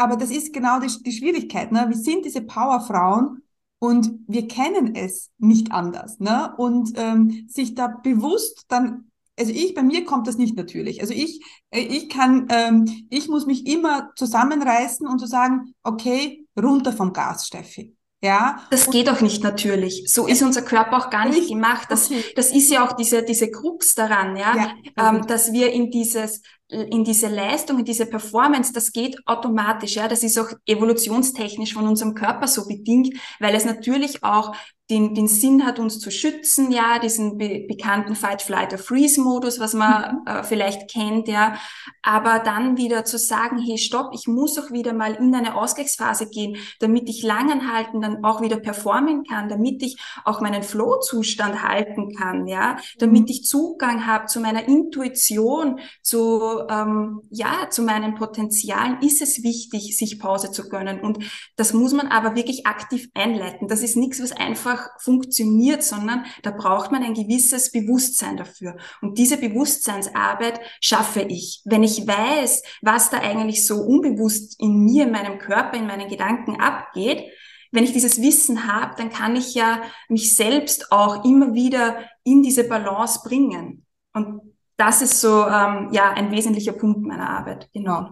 aber 0.00 0.16
das 0.16 0.30
ist 0.30 0.52
genau 0.52 0.80
die, 0.80 0.90
die 1.02 1.12
Schwierigkeit. 1.12 1.72
Ne? 1.72 1.86
Wir 1.88 1.96
sind 1.96 2.24
diese 2.24 2.40
Powerfrauen 2.40 3.42
und 3.78 4.10
wir 4.26 4.48
kennen 4.48 4.94
es 4.94 5.30
nicht 5.38 5.72
anders. 5.72 6.18
Ne? 6.20 6.54
Und 6.56 6.92
ähm, 6.96 7.46
sich 7.48 7.74
da 7.74 7.88
bewusst 7.88 8.64
dann, 8.68 9.10
also 9.38 9.52
ich, 9.52 9.74
bei 9.74 9.82
mir 9.82 10.04
kommt 10.04 10.26
das 10.26 10.38
nicht 10.38 10.56
natürlich. 10.56 11.00
Also 11.02 11.12
ich, 11.12 11.44
äh, 11.70 11.80
ich 11.80 12.08
kann, 12.08 12.46
ähm, 12.50 13.06
ich 13.10 13.28
muss 13.28 13.46
mich 13.46 13.66
immer 13.66 14.10
zusammenreißen 14.16 15.06
und 15.06 15.18
zu 15.18 15.26
so 15.26 15.30
sagen, 15.30 15.74
okay, 15.82 16.46
runter 16.60 16.92
vom 16.92 17.12
Gas, 17.12 17.46
Steffi. 17.46 17.94
Ja. 18.22 18.60
Das 18.70 18.90
geht 18.90 19.08
auch 19.08 19.20
nicht 19.20 19.42
natürlich. 19.42 20.04
So 20.06 20.26
ist 20.26 20.42
unser 20.42 20.62
Körper 20.62 20.98
auch 20.98 21.10
gar 21.10 21.26
nicht, 21.26 21.48
gemacht. 21.48 21.86
Das, 21.90 22.10
das 22.36 22.52
ist 22.52 22.70
ja 22.70 22.86
auch 22.86 22.92
diese, 22.92 23.22
diese 23.22 23.50
Krux 23.50 23.94
daran, 23.94 24.36
ja, 24.36 24.54
ja 24.56 25.08
ähm, 25.08 25.26
dass 25.26 25.52
wir 25.52 25.72
in 25.72 25.90
dieses 25.90 26.42
in 26.70 27.04
diese 27.04 27.28
Leistung, 27.28 27.78
in 27.78 27.84
diese 27.84 28.06
Performance, 28.06 28.72
das 28.72 28.92
geht 28.92 29.16
automatisch, 29.26 29.96
ja, 29.96 30.08
das 30.08 30.22
ist 30.22 30.38
auch 30.38 30.50
evolutionstechnisch 30.66 31.74
von 31.74 31.86
unserem 31.86 32.14
Körper 32.14 32.46
so 32.46 32.66
bedingt, 32.66 33.14
weil 33.40 33.54
es 33.54 33.64
natürlich 33.64 34.22
auch 34.22 34.54
den, 34.90 35.14
den 35.14 35.28
Sinn 35.28 35.64
hat, 35.64 35.78
uns 35.78 36.00
zu 36.00 36.10
schützen, 36.10 36.72
ja, 36.72 36.98
diesen 36.98 37.38
be 37.38 37.64
bekannten 37.68 38.16
Fight, 38.16 38.42
Flight 38.42 38.72
or 38.72 38.78
Freeze-Modus, 38.78 39.60
was 39.60 39.72
man 39.72 40.16
mhm. 40.16 40.26
äh, 40.26 40.42
vielleicht 40.42 40.90
kennt, 40.90 41.28
ja. 41.28 41.54
Aber 42.02 42.40
dann 42.40 42.76
wieder 42.76 43.04
zu 43.04 43.16
sagen, 43.16 43.58
hey, 43.58 43.78
stopp, 43.78 44.10
ich 44.12 44.26
muss 44.26 44.58
auch 44.58 44.72
wieder 44.72 44.92
mal 44.92 45.14
in 45.14 45.34
eine 45.34 45.54
Ausgleichsphase 45.54 46.28
gehen, 46.28 46.56
damit 46.80 47.08
ich 47.08 47.22
langanhalten 47.22 48.00
dann 48.00 48.24
auch 48.24 48.40
wieder 48.40 48.58
performen 48.58 49.24
kann, 49.24 49.48
damit 49.48 49.82
ich 49.82 49.96
auch 50.24 50.40
meinen 50.40 50.62
Flow-Zustand 50.62 51.62
halten 51.62 52.12
kann, 52.16 52.46
ja, 52.46 52.76
damit 52.98 53.22
mhm. 53.22 53.28
ich 53.28 53.44
Zugang 53.44 54.06
habe 54.06 54.26
zu 54.26 54.40
meiner 54.40 54.66
Intuition, 54.66 55.78
zu, 56.02 56.59
ähm, 56.68 57.22
ja, 57.30 57.68
zu 57.70 57.82
meinen 57.82 58.14
Potenzialen, 58.14 59.00
ist 59.02 59.22
es 59.22 59.42
wichtig, 59.42 59.96
sich 59.96 60.18
Pause 60.18 60.50
zu 60.50 60.68
gönnen. 60.68 61.00
Und 61.00 61.24
das 61.56 61.72
muss 61.72 61.92
man 61.92 62.08
aber 62.08 62.34
wirklich 62.34 62.66
aktiv 62.66 63.08
einleiten. 63.14 63.68
Das 63.68 63.82
ist 63.82 63.96
nichts, 63.96 64.22
was 64.22 64.32
einfach 64.32 64.88
funktioniert, 64.98 65.82
sondern 65.82 66.24
da 66.42 66.50
braucht 66.50 66.92
man 66.92 67.02
ein 67.02 67.14
gewisses 67.14 67.70
Bewusstsein 67.72 68.36
dafür. 68.36 68.76
Und 69.00 69.18
diese 69.18 69.36
Bewusstseinsarbeit 69.36 70.60
schaffe 70.80 71.22
ich. 71.22 71.62
Wenn 71.64 71.82
ich 71.82 72.06
weiß, 72.06 72.62
was 72.82 73.10
da 73.10 73.18
eigentlich 73.18 73.66
so 73.66 73.76
unbewusst 73.76 74.60
in 74.60 74.84
mir, 74.84 75.04
in 75.04 75.12
meinem 75.12 75.38
Körper, 75.38 75.76
in 75.76 75.86
meinen 75.86 76.08
Gedanken 76.08 76.60
abgeht, 76.60 77.24
wenn 77.72 77.84
ich 77.84 77.92
dieses 77.92 78.20
Wissen 78.20 78.66
habe, 78.66 78.94
dann 78.96 79.10
kann 79.10 79.36
ich 79.36 79.54
ja 79.54 79.82
mich 80.08 80.34
selbst 80.34 80.90
auch 80.90 81.24
immer 81.24 81.54
wieder 81.54 81.98
in 82.24 82.42
diese 82.42 82.64
Balance 82.64 83.20
bringen. 83.24 83.86
Und 84.12 84.40
das 84.80 85.02
ist 85.02 85.20
so 85.20 85.46
ähm, 85.46 85.88
ja 85.92 86.12
ein 86.12 86.30
wesentlicher 86.30 86.72
Punkt 86.72 87.02
meiner 87.02 87.28
Arbeit. 87.28 87.68
Genau. 87.74 88.10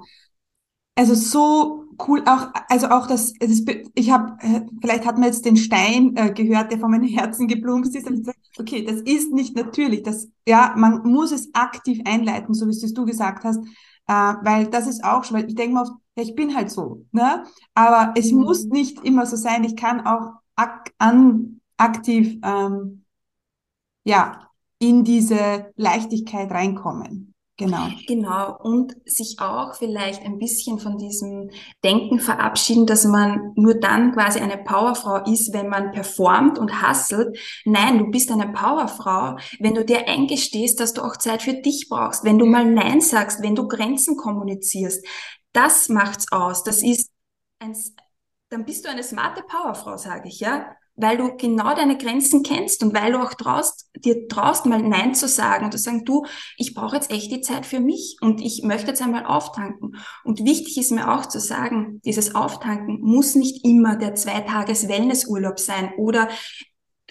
Also 0.95 1.15
so 1.15 1.85
cool, 2.07 2.23
auch, 2.27 2.49
also 2.69 2.89
auch 2.89 3.07
das, 3.07 3.33
das 3.35 3.63
ich 3.95 4.11
habe, 4.11 4.37
äh, 4.41 4.61
vielleicht 4.81 5.07
hat 5.07 5.17
man 5.17 5.29
jetzt 5.29 5.45
den 5.45 5.57
Stein 5.57 6.15
äh, 6.17 6.33
gehört, 6.33 6.71
der 6.71 6.79
von 6.79 6.91
meinem 6.91 7.09
Herzen 7.09 7.49
geplumpst 7.49 7.97
ist. 7.97 8.07
Und 8.07 8.19
gesagt, 8.19 8.39
okay, 8.59 8.85
das 8.85 9.01
ist 9.03 9.33
nicht 9.33 9.57
natürlich. 9.57 10.03
Das, 10.03 10.29
ja, 10.47 10.75
man 10.77 11.03
muss 11.05 11.33
es 11.33 11.55
aktiv 11.55 12.01
einleiten, 12.05 12.53
so 12.53 12.67
wie 12.67 12.71
es 12.71 12.93
du 12.93 13.05
gesagt 13.05 13.45
hast, 13.45 13.61
äh, 14.07 14.13
weil 14.13 14.67
das 14.67 14.87
ist 14.87 15.03
auch 15.05 15.25
schon, 15.25 15.39
weil 15.39 15.49
ich 15.49 15.55
denke 15.55 15.75
mal 15.75 15.83
oft, 15.83 15.93
ja, 16.17 16.23
ich 16.25 16.35
bin 16.35 16.55
halt 16.55 16.71
so, 16.71 17.07
ne? 17.13 17.45
Aber 17.75 18.13
es 18.17 18.33
mhm. 18.33 18.41
muss 18.41 18.65
nicht 18.67 19.05
immer 19.05 19.25
so 19.25 19.37
sein. 19.37 19.65
Ich 19.65 19.77
kann 19.77 20.05
auch 20.05 20.33
ak 20.57 20.93
an, 20.99 21.61
aktiv, 21.77 22.39
ähm, 22.43 23.05
ja, 24.05 24.48
in 24.78 25.04
diese 25.04 25.73
Leichtigkeit 25.76 26.50
reinkommen. 26.50 27.35
Genau. 27.58 27.88
Genau. 28.06 28.56
Und 28.56 28.94
sich 29.04 29.40
auch 29.40 29.75
vielleicht 29.75 30.25
ein 30.25 30.38
bisschen 30.38 30.78
von 30.78 30.97
diesem 30.97 31.50
Denken 31.82 32.20
verabschieden, 32.20 32.87
dass 32.87 33.04
man 33.04 33.52
nur 33.56 33.75
dann 33.75 34.12
quasi 34.12 34.38
eine 34.38 34.58
Powerfrau 34.58 35.25
ist, 35.25 35.52
wenn 35.52 35.68
man 35.68 35.90
performt 35.90 36.56
und 36.56 36.88
hustelt. 36.88 37.37
Nein, 37.64 37.99
du 37.99 38.11
bist 38.12 38.30
eine 38.30 38.52
Powerfrau, 38.52 39.38
wenn 39.58 39.75
du 39.75 39.85
dir 39.85 40.06
eingestehst, 40.06 40.78
dass 40.78 40.94
du 40.94 41.02
auch 41.02 41.16
Zeit 41.16 41.42
für 41.42 41.54
dich 41.54 41.88
brauchst, 41.90 42.23
wenn 42.23 42.38
du 42.38 42.47
mal 42.47 42.64
Nein 42.64 43.00
sagst, 43.00 43.42
wenn 43.42 43.56
du 43.56 43.66
Grenzen 43.66 44.16
kommunizierst. 44.16 45.04
Das 45.52 45.88
macht's 45.88 46.30
aus. 46.30 46.62
Das 46.62 46.80
ist 46.80 47.11
ein, 47.58 47.76
dann 48.50 48.66
bist 48.66 48.85
du 48.85 48.88
eine 48.88 49.02
smarte 49.02 49.42
Powerfrau, 49.42 49.97
sage 49.97 50.28
ich, 50.28 50.38
ja 50.38 50.76
weil 50.99 51.17
du 51.17 51.37
genau 51.37 51.75
deine 51.75 51.97
Grenzen 51.97 52.43
kennst 52.43 52.83
und 52.83 52.93
weil 52.93 53.12
du 53.12 53.23
auch 53.23 53.35
traust, 53.35 53.88
dir 53.97 54.26
traust, 54.28 54.67
mal 54.67 54.83
Nein 54.83 55.14
zu 55.14 55.28
sagen 55.28 55.64
und 55.64 55.73
zu 55.73 55.78
sagen, 55.78 56.05
du, 56.05 56.26
ich 56.57 56.75
brauche 56.75 56.97
jetzt 56.97 57.11
echt 57.11 57.31
die 57.31 57.40
Zeit 57.40 57.64
für 57.64 57.81
mich 57.81 58.17
und 58.21 58.40
ich 58.40 58.62
möchte 58.64 58.88
jetzt 58.88 59.00
einmal 59.00 59.25
auftanken. 59.25 59.97
Und 60.25 60.45
wichtig 60.45 60.76
ist 60.76 60.90
mir 60.90 61.14
auch 61.14 61.26
zu 61.26 61.40
sagen, 61.40 62.00
dieses 62.05 62.35
Auftanken 62.35 63.00
muss 63.00 63.37
nicht 63.37 63.64
immer 63.64 63.97
der 63.97 64.17
zwei 64.17 64.40
Tages 64.40 64.88
Wellnessurlaub 64.88 65.61
sein 65.61 65.93
oder 65.97 66.28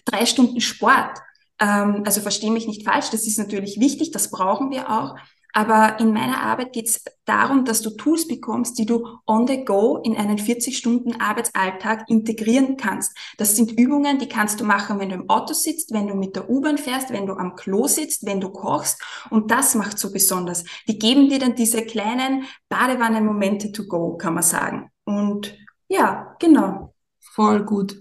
drei 0.03 0.25
Stunden 0.25 0.59
Sport. 0.59 1.17
Ähm, 1.59 2.03
also 2.05 2.21
verstehe 2.21 2.51
mich 2.51 2.67
nicht 2.67 2.83
falsch, 2.83 3.09
das 3.09 3.25
ist 3.25 3.39
natürlich 3.39 3.79
wichtig, 3.79 4.11
das 4.11 4.31
brauchen 4.31 4.69
wir 4.69 4.89
auch. 4.89 5.15
Aber 5.57 5.99
in 5.99 6.13
meiner 6.13 6.43
Arbeit 6.43 6.71
geht 6.71 6.87
es 6.87 7.03
darum, 7.25 7.65
dass 7.65 7.81
du 7.81 7.89
Tools 7.89 8.27
bekommst, 8.27 8.77
die 8.77 8.85
du 8.85 9.07
on 9.25 9.47
the 9.47 9.65
go 9.65 9.97
in 9.97 10.15
einen 10.15 10.37
40-Stunden-Arbeitsalltag 10.37 12.07
integrieren 12.09 12.77
kannst. 12.77 13.17
Das 13.39 13.55
sind 13.55 13.71
Übungen, 13.71 14.19
die 14.19 14.29
kannst 14.29 14.59
du 14.59 14.65
machen, 14.65 14.99
wenn 14.99 15.09
du 15.09 15.15
im 15.15 15.29
Auto 15.31 15.55
sitzt, 15.55 15.95
wenn 15.95 16.05
du 16.05 16.13
mit 16.13 16.35
der 16.35 16.47
U-Bahn 16.47 16.77
fährst, 16.77 17.09
wenn 17.09 17.25
du 17.25 17.33
am 17.33 17.55
Klo 17.55 17.87
sitzt, 17.87 18.23
wenn 18.27 18.39
du 18.39 18.51
kochst. 18.51 19.01
Und 19.31 19.49
das 19.49 19.73
macht 19.73 19.97
so 19.97 20.13
besonders. 20.13 20.63
Die 20.87 20.99
geben 20.99 21.27
dir 21.27 21.39
dann 21.39 21.55
diese 21.55 21.81
kleinen 21.81 22.43
Badewannen-Momente 22.69 23.71
to 23.71 23.87
go, 23.87 24.15
kann 24.15 24.35
man 24.35 24.43
sagen. 24.43 24.91
Und 25.05 25.57
ja, 25.87 26.35
genau. 26.37 26.93
Voll 27.19 27.65
gut. 27.65 27.99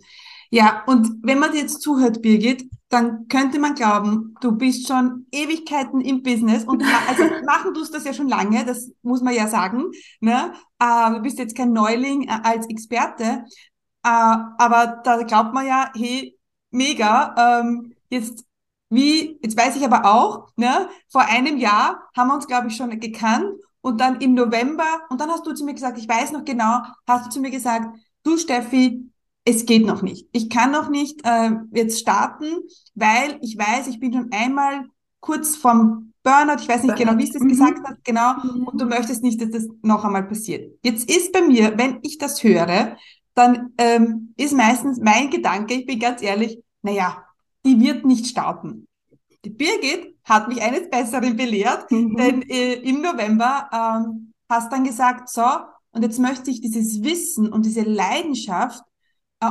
Ja, 0.51 0.85
und 0.87 1.09
wenn 1.23 1.39
man 1.39 1.53
dir 1.53 1.61
jetzt 1.61 1.81
zuhört, 1.81 2.21
Birgit, 2.21 2.69
dann 2.89 3.27
könnte 3.29 3.59
man 3.59 3.75
glauben, 3.75 4.35
du 4.41 4.53
bist 4.53 4.87
schon 4.87 5.27
Ewigkeiten 5.33 6.01
im 6.01 6.23
Business 6.23 6.65
und 6.65 6.83
also 7.09 7.25
machen 7.45 7.75
tust 7.75 7.95
das 7.95 8.05
ja 8.05 8.15
schon 8.15 8.29
lange, 8.29 8.65
das 8.65 8.91
muss 9.03 9.23
man 9.23 9.35
ja 9.35 9.49
sagen. 9.49 9.91
Ne? 10.21 10.53
Äh, 10.79 11.11
du 11.15 11.21
bist 11.21 11.39
jetzt 11.39 11.57
kein 11.57 11.73
Neuling 11.73 12.29
äh, 12.29 12.39
als 12.43 12.69
Experte, 12.69 13.45
äh, 14.05 14.09
aber 14.09 15.01
da 15.05 15.23
glaubt 15.23 15.53
man 15.53 15.67
ja, 15.67 15.91
hey, 15.97 16.39
mega, 16.71 17.61
ähm, 17.61 17.95
jetzt 18.09 18.45
wie, 18.89 19.39
jetzt 19.43 19.57
weiß 19.57 19.77
ich 19.77 19.85
aber 19.85 20.05
auch, 20.05 20.51
ne, 20.57 20.89
vor 21.09 21.23
einem 21.23 21.57
Jahr 21.59 22.09
haben 22.17 22.29
wir 22.29 22.35
uns, 22.35 22.47
glaube 22.47 22.69
ich, 22.69 22.77
schon 22.77 23.01
gekannt 23.01 23.61
und 23.81 24.01
dann 24.01 24.21
im 24.21 24.35
November, 24.35 24.85
und 25.11 25.21
dann 25.21 25.31
hast 25.31 25.47
du 25.47 25.53
zu 25.55 25.65
mir 25.65 25.75
gesagt, 25.75 25.99
ich 25.99 26.09
weiß 26.09 26.33
noch 26.33 26.45
genau, 26.45 26.83
hast 27.07 27.27
du 27.27 27.31
zu 27.31 27.41
mir 27.41 27.51
gesagt, 27.51 27.89
du 28.23 28.37
Steffi, 28.37 29.11
es 29.47 29.65
geht 29.65 29.87
noch 29.87 30.03
nicht. 30.03 30.29
Ich 30.33 30.51
kann 30.51 30.73
noch 30.73 30.91
nicht 30.91 31.21
äh, 31.25 31.53
jetzt 31.73 32.01
starten, 32.01 32.47
weil 32.95 33.39
ich 33.43 33.57
weiß, 33.57 33.87
ich 33.87 34.01
bin 34.01 34.13
schon 34.13 34.31
einmal 34.33 34.87
kurz 35.21 35.57
vom 35.57 36.13
Burnout, 36.23 36.61
ich 36.61 36.69
weiß 36.69 36.83
nicht 36.83 36.97
genau, 36.97 37.17
wie 37.17 37.25
es 37.25 37.31
das 37.33 37.43
Mhm. 37.43 37.49
gesagt 37.49 37.89
hat, 37.89 37.99
genau, 38.05 38.35
Mhm. 38.43 38.67
und 38.67 38.81
du 38.81 38.87
möchtest 38.87 39.23
nicht, 39.23 39.41
dass 39.41 39.51
das 39.51 39.67
noch 39.83 40.05
einmal 40.05 40.25
passiert. 40.27 40.77
Jetzt 40.83 41.09
ist 41.09 41.33
bei 41.33 41.41
mir, 41.43 41.79
wenn 41.79 42.01
ich 42.03 42.19
das 42.19 42.43
höre, 42.43 42.97
dann 43.35 43.73
ähm, 43.79 44.35
ist 44.37 44.53
meistens 44.53 44.99
mein 45.01 45.31
Gedanke, 45.31 45.75
ich 45.75 45.87
bin 45.87 46.01
ganz 46.01 46.23
ehrlich, 46.23 46.59
naja, 46.83 47.25
die 47.65 47.79
wird 47.81 48.05
nicht 48.05 48.27
starten. 48.27 48.89
Die 49.45 49.51
Birgit 49.51 50.17
hat 50.25 50.49
mich 50.49 50.61
eines 50.61 50.91
Besseren 50.91 51.37
belehrt, 51.37 51.91
Mhm. 51.93 52.17
denn 52.17 52.43
äh, 52.43 52.75
im 52.75 53.01
November 53.03 53.69
ähm, 53.73 54.33
hast 54.49 54.73
dann 54.73 54.83
gesagt, 54.85 55.29
so, 55.29 55.45
und 55.93 56.03
jetzt 56.03 56.19
möchte 56.19 56.51
ich 56.51 56.61
dieses 56.61 57.03
Wissen 57.05 57.53
und 57.53 57.65
diese 57.65 57.83
Leidenschaft 57.83 58.83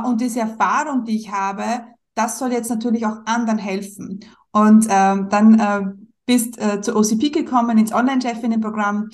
und 0.04 0.20
diese 0.20 0.40
Erfahrung, 0.40 1.04
die 1.04 1.16
ich 1.16 1.30
habe, 1.30 1.86
das 2.14 2.38
soll 2.38 2.52
jetzt 2.52 2.70
natürlich 2.70 3.06
auch 3.06 3.18
anderen 3.26 3.58
helfen. 3.58 4.20
Und 4.52 4.86
ähm, 4.88 5.28
dann 5.28 5.60
äh, 5.60 5.82
bist 6.24 6.58
äh, 6.58 6.80
zur 6.80 6.96
OCP 6.96 7.30
gekommen, 7.30 7.78
ins 7.78 7.92
Online-Chefinnen-Programm. 7.92 9.10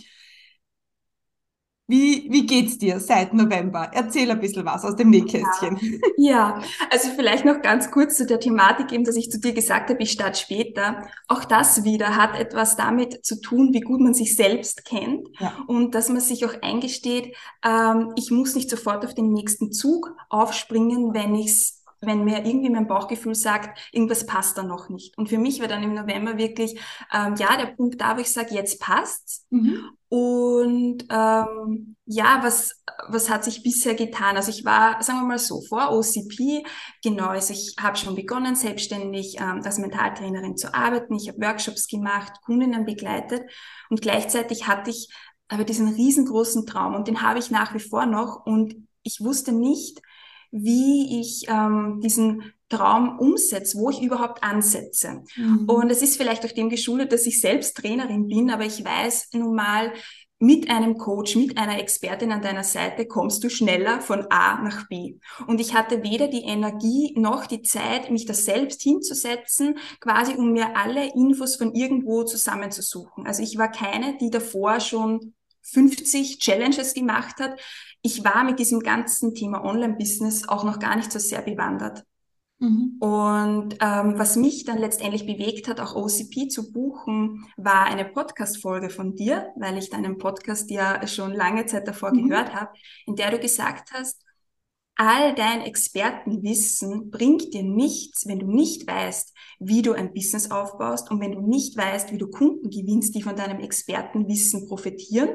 Wie, 1.89 2.29
wie 2.31 2.47
geht's 2.47 2.79
dir 2.79 3.01
seit 3.01 3.35
November? 3.35 3.91
Erzähl 3.93 4.31
ein 4.31 4.41
bisschen 4.41 4.65
was 4.65 4.85
aus 4.85 4.97
dem 4.97 5.11
Nähkästchen. 5.11 5.79
Ja, 6.17 6.63
also 6.91 7.09
vielleicht 7.17 7.45
noch 7.45 7.61
ganz 7.63 7.91
kurz 7.91 8.17
zu 8.17 8.25
der 8.27 8.39
Thematik 8.39 8.93
eben, 8.93 9.03
dass 9.05 9.17
ich 9.17 9.31
zu 9.31 9.41
dir 9.41 9.53
gesagt 9.53 9.91
habe, 9.91 10.01
ich 10.03 10.13
starte 10.13 10.39
später. 10.39 11.09
Auch 11.27 11.45
das 11.45 11.83
wieder 11.85 12.15
hat 12.17 12.39
etwas 12.39 12.77
damit 12.77 13.25
zu 13.27 13.41
tun, 13.41 13.71
wie 13.73 13.81
gut 13.81 14.01
man 14.01 14.15
sich 14.15 14.37
selbst 14.37 14.85
kennt 14.85 15.29
Ja. 15.41 15.53
und 15.67 15.95
dass 15.97 16.09
man 16.09 16.21
sich 16.21 16.45
auch 16.47 16.55
eingesteht, 16.63 17.35
ähm, 17.67 18.13
ich 18.15 18.31
muss 18.31 18.55
nicht 18.55 18.71
sofort 18.71 19.05
auf 19.05 19.15
den 19.15 19.33
nächsten 19.33 19.73
Zug 19.73 20.15
aufspringen, 20.31 21.13
wenn 21.13 21.35
ich's 21.35 21.82
wenn 22.03 22.25
mir 22.25 22.45
irgendwie 22.45 22.71
mein 22.71 22.89
Bauchgefühl 22.89 23.35
sagt, 23.35 23.79
irgendwas 23.93 24.27
passt 24.27 24.59
da 24.59 24.63
noch 24.65 24.89
nicht. 24.89 25.17
Und 25.17 25.29
für 25.29 25.39
mich 25.39 25.61
war 25.61 25.69
dann 25.69 25.83
im 25.83 25.95
November 25.95 26.37
wirklich, 26.37 26.79
ähm, 27.13 27.37
ja, 27.37 27.57
der 27.57 27.75
Punkt 27.77 28.01
da, 28.01 28.17
wo 28.17 28.21
ich 28.21 28.31
sage, 28.31 28.55
jetzt 28.55 28.81
passt's. 28.81 29.47
Mhm. 29.51 29.91
Und 30.09 31.05
ähm, 31.11 31.97
ja, 32.05 32.41
was, 32.43 32.83
was 33.09 33.31
hat 33.31 33.45
sich 33.45 33.63
bisher 33.63 33.95
getan? 33.95 34.37
Also 34.37 34.51
ich 34.51 34.65
war, 34.65 35.01
sagen 35.03 35.21
wir 35.21 35.27
mal 35.27 35.39
so, 35.39 35.63
vor 35.63 35.93
OCP, 35.93 36.65
genau, 37.03 37.29
also 37.29 37.55
ich 37.55 37.77
habe 37.81 37.97
schon 37.97 38.17
begonnen, 38.17 38.57
selbstständig 38.57 39.37
ähm, 39.41 39.63
als 39.65 39.79
Mentaltrainerin 39.79 40.57
zu 40.57 40.75
arbeiten. 40.75 41.15
Ich 41.15 41.29
habe 41.29 41.41
Workshops 41.41 41.87
gemacht, 41.87 42.33
Kundinnen 42.45 42.85
begleitet 42.85 43.43
und 43.89 44.03
gleichzeitig 44.03 44.67
hatte 44.67 44.91
ich 44.91 45.09
aber 45.49 45.65
diesen 45.65 45.89
riesengroßen 45.89 46.67
Traum 46.67 46.95
und 46.95 47.09
den 47.09 47.23
habe 47.23 47.39
ich 47.39 47.51
nach 47.51 47.75
wie 47.75 47.81
vor 47.81 48.07
noch 48.07 48.45
und 48.45 48.75
ich 49.03 49.21
wusste 49.21 49.53
nicht, 49.53 50.01
wie 50.53 51.21
ich 51.21 51.49
ähm, 51.49 52.01
diesen 52.03 52.53
Traum 52.69 53.19
umsetze, 53.19 53.79
wo 53.79 53.91
ich 53.91 54.01
überhaupt 54.01 54.45
ansetze. 54.45 55.25
Mhm. 55.37 55.65
Und 55.69 55.91
es 55.91 56.03
ist 56.03 56.17
vielleicht 56.17 56.45
auch 56.45 56.53
dem 56.53 56.69
geschuldet, 56.69 57.13
dass 57.13 57.27
ich 57.27 57.41
selbst 57.41 57.77
Trainerin 57.77 58.29
bin, 58.29 58.51
aber 58.51 58.65
ich 58.65 58.85
weiß 58.85 59.31
nun 59.33 59.55
mal, 59.55 59.93
mit 60.43 60.69
einem 60.71 60.99
Coach, 60.99 61.37
mit 61.37 61.57
einer 61.57 61.79
Expertin 61.79 62.33
an 62.33 62.43
deiner 62.43 62.65
Seite 62.65 63.07
kommst 63.07 63.45
du 63.45 63.49
schneller 63.49 64.01
von 64.01 64.27
A 64.29 64.61
nach 64.61 64.89
B. 64.89 65.15
Und 65.47 65.61
ich 65.61 65.73
hatte 65.73 66.03
weder 66.03 66.27
die 66.27 66.43
Energie 66.43 67.15
noch 67.17 67.47
die 67.47 67.63
Zeit, 67.63 68.11
mich 68.11 68.27
da 68.27 68.35
selbst 68.35 68.83
hinzusetzen, 68.83 69.79
quasi 70.01 70.35
um 70.35 70.51
mir 70.51 70.77
alle 70.77 71.15
Infos 71.15 71.55
von 71.55 71.73
irgendwo 71.77 72.25
zusammenzusuchen. 72.25 73.25
Also 73.25 73.41
ich 73.41 73.57
war 73.57 73.71
keine, 73.71 74.19
die 74.19 74.31
davor 74.31 74.81
schon 74.81 75.35
50 75.63 76.41
Challenges 76.41 76.93
gemacht 76.95 77.39
hat. 77.39 77.61
Ich 78.03 78.25
war 78.25 78.45
mit 78.45 78.59
diesem 78.59 78.81
ganzen 78.81 79.35
Thema 79.35 79.65
Online-Business 79.65 80.49
auch 80.49 80.65
noch 80.65 80.79
gar 80.79 80.97
nicht 80.97 81.13
so 81.13 81.19
sehr 81.19 81.43
bewandert. 81.43 82.05
Mhm. 82.59 82.99
Und 83.01 83.77
ähm, 83.81 84.19
was 84.19 84.37
mich 84.37 84.65
dann 84.65 84.79
letztendlich 84.79 85.27
bewegt 85.27 85.69
hat, 85.69 85.81
auch 85.81 85.97
OCP 85.97 86.49
zu 86.49 86.73
buchen, 86.73 87.47
war 87.57 87.87
eine 87.87 88.05
Podcast-Folge 88.05 88.91
von 88.91 89.17
dir, 89.17 89.53
weil 89.57 89.77
ich 89.79 89.91
deinen 89.91 90.19
Podcast 90.19 90.71
ja 90.71 91.07
schon 91.09 91.33
lange 91.33 91.67
Zeit 91.67 91.89
davor 91.89 92.13
Mhm. 92.13 92.29
gehört 92.29 92.55
habe, 92.55 92.73
in 93.07 93.17
der 93.17 93.33
du 93.33 93.41
gesagt 93.41 93.93
hast, 93.93 94.23
all 94.97 95.35
dein 95.35 95.63
Expertenwissen 95.63 97.11
bringt 97.11 97.55
dir 97.55 97.63
nichts, 97.65 98.27
wenn 98.29 98.39
du 98.41 98.47
nicht 98.47 98.87
weißt, 98.87 99.35
wie 99.59 99.83
du 99.83 99.93
ein 99.93 100.13
Business 100.15 100.51
aufbaust 100.51 101.11
und 101.11 101.21
wenn 101.21 101.33
du 101.33 101.41
nicht 101.41 101.77
weißt, 101.77 102.13
wie 102.13 102.19
du 102.19 102.29
Kunden 102.29 102.71
gewinnst, 102.71 103.15
die 103.15 103.23
von 103.23 103.37
deinem 103.37 103.61
Expertenwissen 103.61 104.69
profitieren 104.69 105.31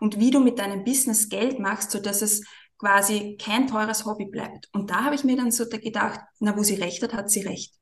und 0.00 0.18
wie 0.18 0.30
du 0.30 0.40
mit 0.40 0.58
deinem 0.58 0.84
Business 0.84 1.28
Geld 1.28 1.58
machst, 1.58 1.90
so 1.90 2.00
dass 2.00 2.22
es 2.22 2.44
quasi 2.78 3.36
kein 3.40 3.66
teures 3.66 4.04
Hobby 4.04 4.26
bleibt. 4.26 4.68
Und 4.72 4.90
da 4.90 5.04
habe 5.04 5.14
ich 5.14 5.24
mir 5.24 5.36
dann 5.36 5.50
so 5.50 5.66
gedacht, 5.66 6.20
na, 6.40 6.56
wo 6.56 6.62
sie 6.62 6.74
recht 6.74 7.02
hat, 7.02 7.14
hat 7.14 7.30
sie 7.30 7.42
recht. 7.42 7.74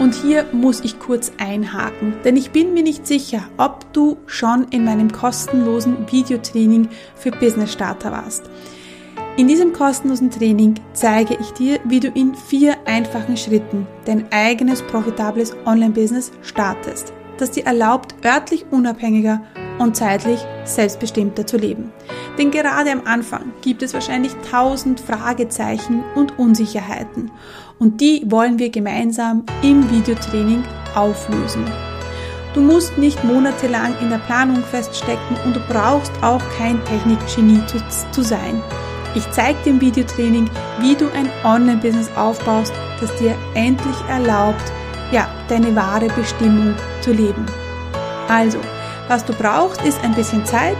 Und 0.00 0.14
hier 0.14 0.46
muss 0.52 0.80
ich 0.80 0.98
kurz 0.98 1.32
einhaken, 1.38 2.14
denn 2.24 2.36
ich 2.36 2.50
bin 2.50 2.74
mir 2.74 2.82
nicht 2.82 3.06
sicher, 3.06 3.48
ob 3.56 3.92
du 3.92 4.16
schon 4.26 4.64
in 4.70 4.84
meinem 4.84 5.12
kostenlosen 5.12 6.10
Videotraining 6.10 6.88
für 7.14 7.30
Business 7.30 7.72
Starter 7.72 8.10
warst. 8.10 8.50
In 9.36 9.48
diesem 9.48 9.72
kostenlosen 9.72 10.30
Training 10.30 10.74
zeige 10.92 11.36
ich 11.40 11.52
dir, 11.52 11.80
wie 11.84 12.00
du 12.00 12.08
in 12.08 12.34
vier 12.34 12.76
einfachen 12.86 13.36
Schritten 13.36 13.86
dein 14.04 14.30
eigenes 14.30 14.82
profitables 14.82 15.56
Online-Business 15.64 16.32
startest, 16.42 17.12
das 17.38 17.52
dir 17.52 17.66
erlaubt, 17.66 18.14
örtlich 18.24 18.66
unabhängiger 18.70 19.42
und 19.78 19.96
zeitlich 19.96 20.40
selbstbestimmter 20.64 21.46
zu 21.46 21.56
leben. 21.56 21.92
Denn 22.38 22.50
gerade 22.50 22.90
am 22.90 23.02
Anfang 23.06 23.52
gibt 23.62 23.82
es 23.82 23.94
wahrscheinlich 23.94 24.32
tausend 24.50 25.00
Fragezeichen 25.00 26.04
und 26.14 26.38
Unsicherheiten 26.38 27.30
und 27.78 28.00
die 28.00 28.22
wollen 28.26 28.58
wir 28.58 28.70
gemeinsam 28.70 29.44
im 29.62 29.90
Videotraining 29.90 30.62
auflösen. 30.94 31.64
Du 32.54 32.60
musst 32.60 32.96
nicht 32.98 33.22
monatelang 33.24 33.94
in 34.00 34.10
der 34.10 34.18
Planung 34.18 34.62
feststecken 34.62 35.36
und 35.44 35.56
du 35.56 35.60
brauchst 35.68 36.12
auch 36.22 36.42
kein 36.56 36.82
Technikgenie 36.84 37.60
zu, 37.66 37.78
zu 38.12 38.22
sein. 38.22 38.62
Ich 39.16 39.28
zeige 39.32 39.58
dir 39.64 39.70
im 39.70 39.80
Videotraining, 39.80 40.48
wie 40.80 40.94
du 40.94 41.06
ein 41.12 41.30
Online-Business 41.44 42.10
aufbaust, 42.16 42.72
das 43.00 43.14
dir 43.16 43.34
endlich 43.54 43.96
erlaubt, 44.08 44.72
ja, 45.10 45.28
deine 45.48 45.74
wahre 45.74 46.08
Bestimmung 46.08 46.74
zu 47.00 47.12
leben. 47.12 47.46
Also, 48.28 48.58
was 49.08 49.24
du 49.24 49.32
brauchst, 49.34 49.82
ist 49.82 50.02
ein 50.02 50.14
bisschen 50.14 50.44
Zeit, 50.46 50.76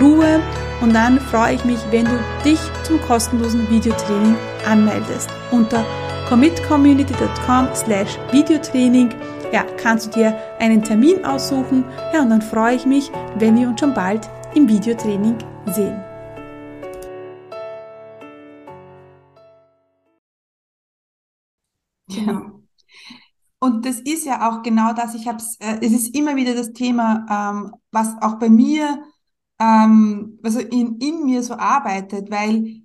Ruhe 0.00 0.40
und 0.80 0.94
dann 0.94 1.20
freue 1.20 1.54
ich 1.54 1.64
mich, 1.64 1.78
wenn 1.90 2.04
du 2.04 2.18
dich 2.44 2.58
zum 2.82 3.00
kostenlosen 3.02 3.68
Videotraining 3.70 4.36
anmeldest. 4.68 5.30
Unter 5.50 5.84
commitcommunity.com 6.28 7.68
slash 7.74 8.18
Videotraining 8.32 9.10
ja, 9.52 9.64
kannst 9.76 10.06
du 10.06 10.20
dir 10.20 10.36
einen 10.58 10.82
Termin 10.82 11.24
aussuchen 11.24 11.84
ja, 12.12 12.22
und 12.22 12.30
dann 12.30 12.42
freue 12.42 12.74
ich 12.74 12.86
mich, 12.86 13.10
wenn 13.36 13.56
wir 13.56 13.68
uns 13.68 13.80
schon 13.80 13.94
bald 13.94 14.28
im 14.54 14.68
Videotraining 14.68 15.36
sehen. 15.66 16.11
Und 23.62 23.86
das 23.86 24.00
ist 24.00 24.24
ja 24.26 24.50
auch 24.50 24.64
genau 24.64 24.92
das, 24.92 25.14
ich 25.14 25.28
habe 25.28 25.40
äh, 25.60 25.76
es 25.86 25.92
ist 25.92 26.16
immer 26.16 26.34
wieder 26.34 26.52
das 26.52 26.72
Thema, 26.72 27.24
ähm, 27.30 27.72
was 27.92 28.08
auch 28.20 28.40
bei 28.40 28.50
mir, 28.50 29.04
ähm, 29.60 30.40
also 30.42 30.58
in, 30.58 30.98
in 30.98 31.24
mir 31.24 31.44
so 31.44 31.54
arbeitet, 31.54 32.28
weil 32.28 32.82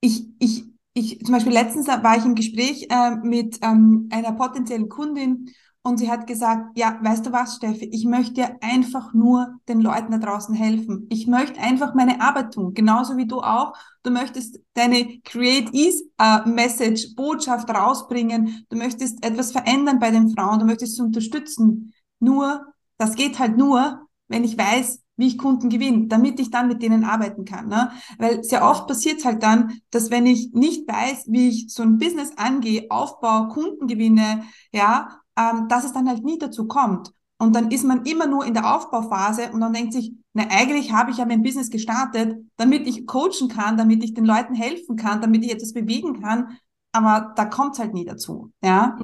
ich, 0.00 0.26
ich, 0.38 0.64
ich, 0.94 1.22
zum 1.22 1.34
Beispiel 1.34 1.52
letztens 1.52 1.86
war 1.88 2.16
ich 2.16 2.24
im 2.24 2.34
Gespräch 2.34 2.86
äh, 2.88 3.16
mit 3.16 3.58
ähm, 3.60 4.08
einer 4.10 4.32
potenziellen 4.32 4.88
Kundin 4.88 5.50
und 5.86 5.98
sie 5.98 6.10
hat 6.10 6.26
gesagt, 6.26 6.76
ja, 6.76 6.98
weißt 7.00 7.26
du 7.26 7.32
was, 7.32 7.56
Steffi, 7.56 7.84
ich 7.92 8.04
möchte 8.04 8.34
dir 8.34 8.56
einfach 8.60 9.14
nur 9.14 9.54
den 9.68 9.80
Leuten 9.80 10.10
da 10.10 10.18
draußen 10.18 10.52
helfen. 10.52 11.06
Ich 11.10 11.28
möchte 11.28 11.60
einfach 11.60 11.94
meine 11.94 12.20
Arbeit 12.20 12.54
tun, 12.54 12.74
genauso 12.74 13.16
wie 13.16 13.26
du 13.26 13.40
auch. 13.40 13.72
Du 14.02 14.10
möchtest 14.10 14.58
deine 14.74 15.20
Create 15.20 15.72
Ease 15.72 16.02
äh, 16.18 16.44
Message, 16.44 17.14
Botschaft 17.14 17.70
rausbringen. 17.70 18.66
Du 18.68 18.76
möchtest 18.76 19.24
etwas 19.24 19.52
verändern 19.52 20.00
bei 20.00 20.10
den 20.10 20.30
Frauen. 20.30 20.58
Du 20.58 20.66
möchtest 20.66 20.96
sie 20.96 21.02
unterstützen. 21.02 21.94
Nur, 22.18 22.66
das 22.98 23.14
geht 23.14 23.38
halt 23.38 23.56
nur, 23.56 24.08
wenn 24.26 24.42
ich 24.42 24.58
weiß, 24.58 25.00
wie 25.16 25.28
ich 25.28 25.38
Kunden 25.38 25.68
gewinne, 25.68 26.08
damit 26.08 26.40
ich 26.40 26.50
dann 26.50 26.66
mit 26.66 26.82
denen 26.82 27.04
arbeiten 27.04 27.44
kann. 27.44 27.68
Ne? 27.68 27.92
Weil 28.18 28.42
sehr 28.42 28.68
oft 28.68 28.88
passiert 28.88 29.18
es 29.18 29.24
halt 29.24 29.44
dann, 29.44 29.80
dass 29.90 30.10
wenn 30.10 30.26
ich 30.26 30.52
nicht 30.52 30.88
weiß, 30.88 31.26
wie 31.28 31.48
ich 31.48 31.72
so 31.72 31.84
ein 31.84 31.98
Business 31.98 32.32
angehe, 32.36 32.86
aufbaue, 32.90 33.48
Kunden 33.48 33.86
gewinne, 33.86 34.42
ja, 34.72 35.20
ähm, 35.36 35.68
dass 35.68 35.84
es 35.84 35.92
dann 35.92 36.08
halt 36.08 36.24
nie 36.24 36.38
dazu 36.38 36.66
kommt. 36.66 37.12
Und 37.38 37.54
dann 37.54 37.70
ist 37.70 37.84
man 37.84 38.04
immer 38.06 38.26
nur 38.26 38.46
in 38.46 38.54
der 38.54 38.74
Aufbauphase 38.74 39.50
und 39.52 39.60
dann 39.60 39.74
denkt 39.74 39.92
sich, 39.92 40.14
na 40.32 40.44
eigentlich 40.50 40.92
habe 40.92 41.10
ich 41.10 41.18
ja 41.18 41.26
mein 41.26 41.42
Business 41.42 41.70
gestartet, 41.70 42.38
damit 42.56 42.86
ich 42.86 43.06
coachen 43.06 43.48
kann, 43.48 43.76
damit 43.76 44.02
ich 44.02 44.14
den 44.14 44.24
Leuten 44.24 44.54
helfen 44.54 44.96
kann, 44.96 45.20
damit 45.20 45.44
ich 45.44 45.52
etwas 45.52 45.74
bewegen 45.74 46.22
kann, 46.22 46.56
aber 46.92 47.34
da 47.36 47.44
kommt 47.44 47.74
es 47.74 47.78
halt 47.78 47.92
nie 47.92 48.06
dazu. 48.06 48.52
Ja. 48.62 48.98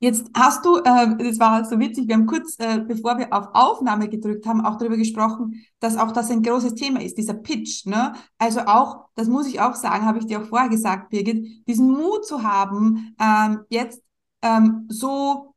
Jetzt 0.00 0.26
hast 0.36 0.64
du, 0.64 0.78
äh, 0.78 1.16
das 1.16 1.38
war 1.38 1.64
so 1.64 1.78
witzig, 1.78 2.08
wir 2.08 2.16
haben 2.16 2.26
kurz, 2.26 2.56
äh, 2.58 2.80
bevor 2.80 3.18
wir 3.18 3.32
auf 3.32 3.50
Aufnahme 3.54 4.08
gedrückt 4.08 4.44
haben, 4.46 4.60
auch 4.60 4.76
darüber 4.76 4.96
gesprochen, 4.96 5.64
dass 5.78 5.96
auch 5.96 6.10
das 6.10 6.28
ein 6.30 6.42
großes 6.42 6.74
Thema 6.74 7.00
ist, 7.00 7.16
dieser 7.16 7.34
Pitch. 7.34 7.86
Ne? 7.86 8.12
Also 8.36 8.62
auch, 8.62 9.06
das 9.14 9.28
muss 9.28 9.46
ich 9.46 9.60
auch 9.60 9.76
sagen, 9.76 10.04
habe 10.04 10.18
ich 10.18 10.26
dir 10.26 10.40
auch 10.40 10.46
vorher 10.46 10.68
gesagt, 10.68 11.10
Birgit, 11.10 11.66
diesen 11.68 11.88
Mut 11.88 12.26
zu 12.26 12.42
haben, 12.42 13.14
ähm, 13.20 13.60
jetzt 13.70 14.02
ähm, 14.42 14.86
so, 14.88 15.54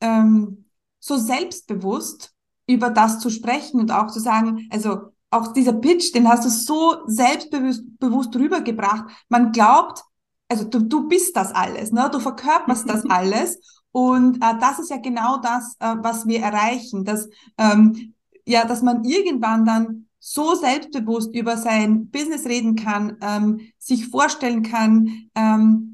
ähm, 0.00 0.64
so 1.00 1.16
selbstbewusst 1.16 2.32
über 2.66 2.90
das 2.90 3.18
zu 3.18 3.30
sprechen 3.30 3.80
und 3.80 3.90
auch 3.90 4.08
zu 4.08 4.20
sagen, 4.20 4.68
also 4.70 5.12
auch 5.30 5.52
dieser 5.52 5.72
Pitch, 5.72 6.14
den 6.14 6.28
hast 6.28 6.44
du 6.44 6.50
so 6.50 7.06
selbstbewusst 7.06 7.98
bewusst 7.98 8.36
rübergebracht. 8.36 9.06
Man 9.28 9.52
glaubt, 9.52 10.02
also 10.48 10.64
du, 10.64 10.80
du 10.80 11.08
bist 11.08 11.36
das 11.36 11.52
alles, 11.52 11.90
ne? 11.90 12.10
du 12.12 12.20
verkörperst 12.20 12.88
das 12.88 13.04
alles. 13.08 13.58
Und 13.92 14.36
äh, 14.36 14.58
das 14.60 14.78
ist 14.78 14.90
ja 14.90 14.98
genau 14.98 15.38
das, 15.38 15.76
äh, 15.80 15.94
was 15.98 16.26
wir 16.26 16.40
erreichen, 16.40 17.04
dass, 17.04 17.28
ähm, 17.58 18.14
ja, 18.46 18.64
dass 18.64 18.82
man 18.82 19.04
irgendwann 19.04 19.64
dann 19.64 20.06
so 20.18 20.54
selbstbewusst 20.54 21.34
über 21.34 21.56
sein 21.56 22.08
Business 22.10 22.46
reden 22.46 22.76
kann, 22.76 23.16
ähm, 23.20 23.60
sich 23.78 24.08
vorstellen 24.08 24.62
kann, 24.62 25.28
ähm, 25.34 25.91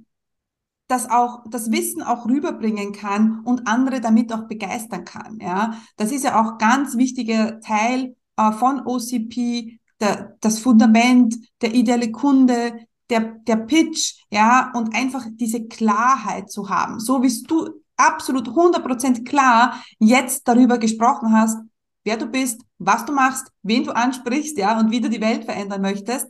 das 0.88 1.08
auch, 1.08 1.44
das 1.48 1.70
Wissen 1.70 2.02
auch 2.02 2.26
rüberbringen 2.26 2.92
kann 2.92 3.40
und 3.44 3.68
andere 3.68 4.00
damit 4.00 4.32
auch 4.32 4.48
begeistern 4.48 5.04
kann. 5.04 5.38
Ja, 5.40 5.74
das 5.96 6.10
ist 6.10 6.24
ja 6.24 6.40
auch 6.40 6.58
ganz 6.58 6.96
wichtiger 6.96 7.60
Teil 7.60 8.16
äh, 8.36 8.52
von 8.52 8.80
OCP, 8.86 9.78
der, 10.00 10.36
das 10.40 10.58
Fundament, 10.58 11.36
der 11.60 11.74
ideale 11.74 12.10
Kunde, 12.10 12.86
der, 13.10 13.20
der 13.46 13.56
Pitch, 13.56 14.14
ja, 14.30 14.72
und 14.74 14.94
einfach 14.94 15.26
diese 15.30 15.66
Klarheit 15.66 16.50
zu 16.50 16.68
haben. 16.68 17.00
So 17.00 17.22
wie 17.22 17.42
du 17.44 17.68
absolut 17.96 18.48
100% 18.48 19.24
klar 19.24 19.82
jetzt 19.98 20.46
darüber 20.46 20.78
gesprochen 20.78 21.32
hast, 21.32 21.58
wer 22.04 22.16
du 22.16 22.26
bist, 22.26 22.62
was 22.78 23.04
du 23.04 23.12
machst, 23.12 23.50
wen 23.62 23.84
du 23.84 23.94
ansprichst, 23.94 24.56
ja, 24.56 24.78
und 24.78 24.90
wie 24.90 25.00
du 25.00 25.10
die 25.10 25.20
Welt 25.20 25.44
verändern 25.44 25.82
möchtest. 25.82 26.28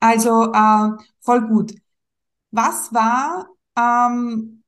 Also 0.00 0.52
äh, 0.52 0.90
voll 1.20 1.46
gut. 1.46 1.74
Was 2.50 2.92
war, 2.92 3.48
ähm, 3.76 4.62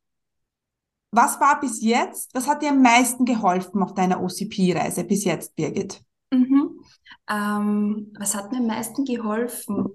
was 1.10 1.40
war 1.40 1.60
bis 1.60 1.82
jetzt, 1.82 2.34
was 2.34 2.46
hat 2.46 2.62
dir 2.62 2.70
am 2.70 2.82
meisten 2.82 3.24
geholfen 3.24 3.82
auf 3.82 3.94
deiner 3.94 4.22
OCP-Reise 4.22 5.04
bis 5.04 5.24
jetzt, 5.24 5.56
Birgit? 5.56 6.02
Mhm. 6.30 6.80
Ähm, 7.28 8.12
was 8.18 8.34
hat 8.34 8.52
mir 8.52 8.58
am 8.58 8.66
meisten 8.66 9.04
geholfen? 9.04 9.94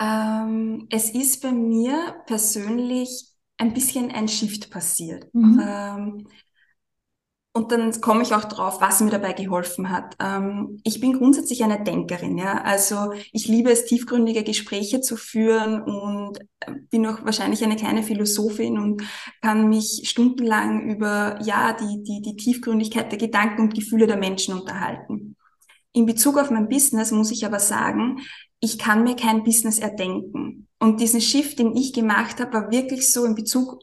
Ähm, 0.00 0.86
es 0.90 1.10
ist 1.10 1.42
bei 1.42 1.52
mir 1.52 2.22
persönlich 2.26 3.28
ein 3.58 3.74
bisschen 3.74 4.10
ein 4.10 4.28
Shift 4.28 4.70
passiert. 4.70 5.28
Mhm. 5.34 5.60
Ähm, 5.62 6.28
und 7.52 7.72
dann 7.72 8.00
komme 8.00 8.22
ich 8.22 8.32
auch 8.32 8.44
drauf, 8.44 8.80
was 8.80 9.00
mir 9.00 9.10
dabei 9.10 9.32
geholfen 9.32 9.90
hat. 9.90 10.14
Ähm, 10.20 10.80
ich 10.84 11.00
bin 11.00 11.14
grundsätzlich 11.14 11.64
eine 11.64 11.82
Denkerin, 11.82 12.38
ja. 12.38 12.62
Also 12.62 13.12
ich 13.32 13.48
liebe 13.48 13.70
es, 13.70 13.86
tiefgründige 13.86 14.44
Gespräche 14.44 15.00
zu 15.00 15.16
führen 15.16 15.82
und 15.82 16.38
äh, 16.60 16.72
bin 16.90 17.06
auch 17.06 17.24
wahrscheinlich 17.24 17.64
eine 17.64 17.74
kleine 17.74 18.04
Philosophin 18.04 18.78
und 18.78 19.02
kann 19.42 19.68
mich 19.68 20.02
stundenlang 20.04 20.88
über, 20.90 21.40
ja, 21.42 21.72
die, 21.72 22.02
die, 22.04 22.22
die 22.22 22.36
Tiefgründigkeit 22.36 23.10
der 23.10 23.18
Gedanken 23.18 23.62
und 23.62 23.74
Gefühle 23.74 24.06
der 24.06 24.16
Menschen 24.16 24.54
unterhalten. 24.54 25.36
In 25.92 26.06
Bezug 26.06 26.38
auf 26.38 26.50
mein 26.50 26.68
Business 26.68 27.10
muss 27.10 27.32
ich 27.32 27.44
aber 27.44 27.58
sagen, 27.58 28.20
ich 28.60 28.78
kann 28.78 29.02
mir 29.02 29.16
kein 29.16 29.42
Business 29.42 29.80
erdenken. 29.80 30.68
Und 30.78 31.00
diesen 31.00 31.20
Shift, 31.20 31.58
den 31.58 31.74
ich 31.74 31.92
gemacht 31.92 32.38
habe, 32.38 32.52
war 32.52 32.70
wirklich 32.70 33.10
so 33.10 33.24
in 33.24 33.34
Bezug 33.34 33.82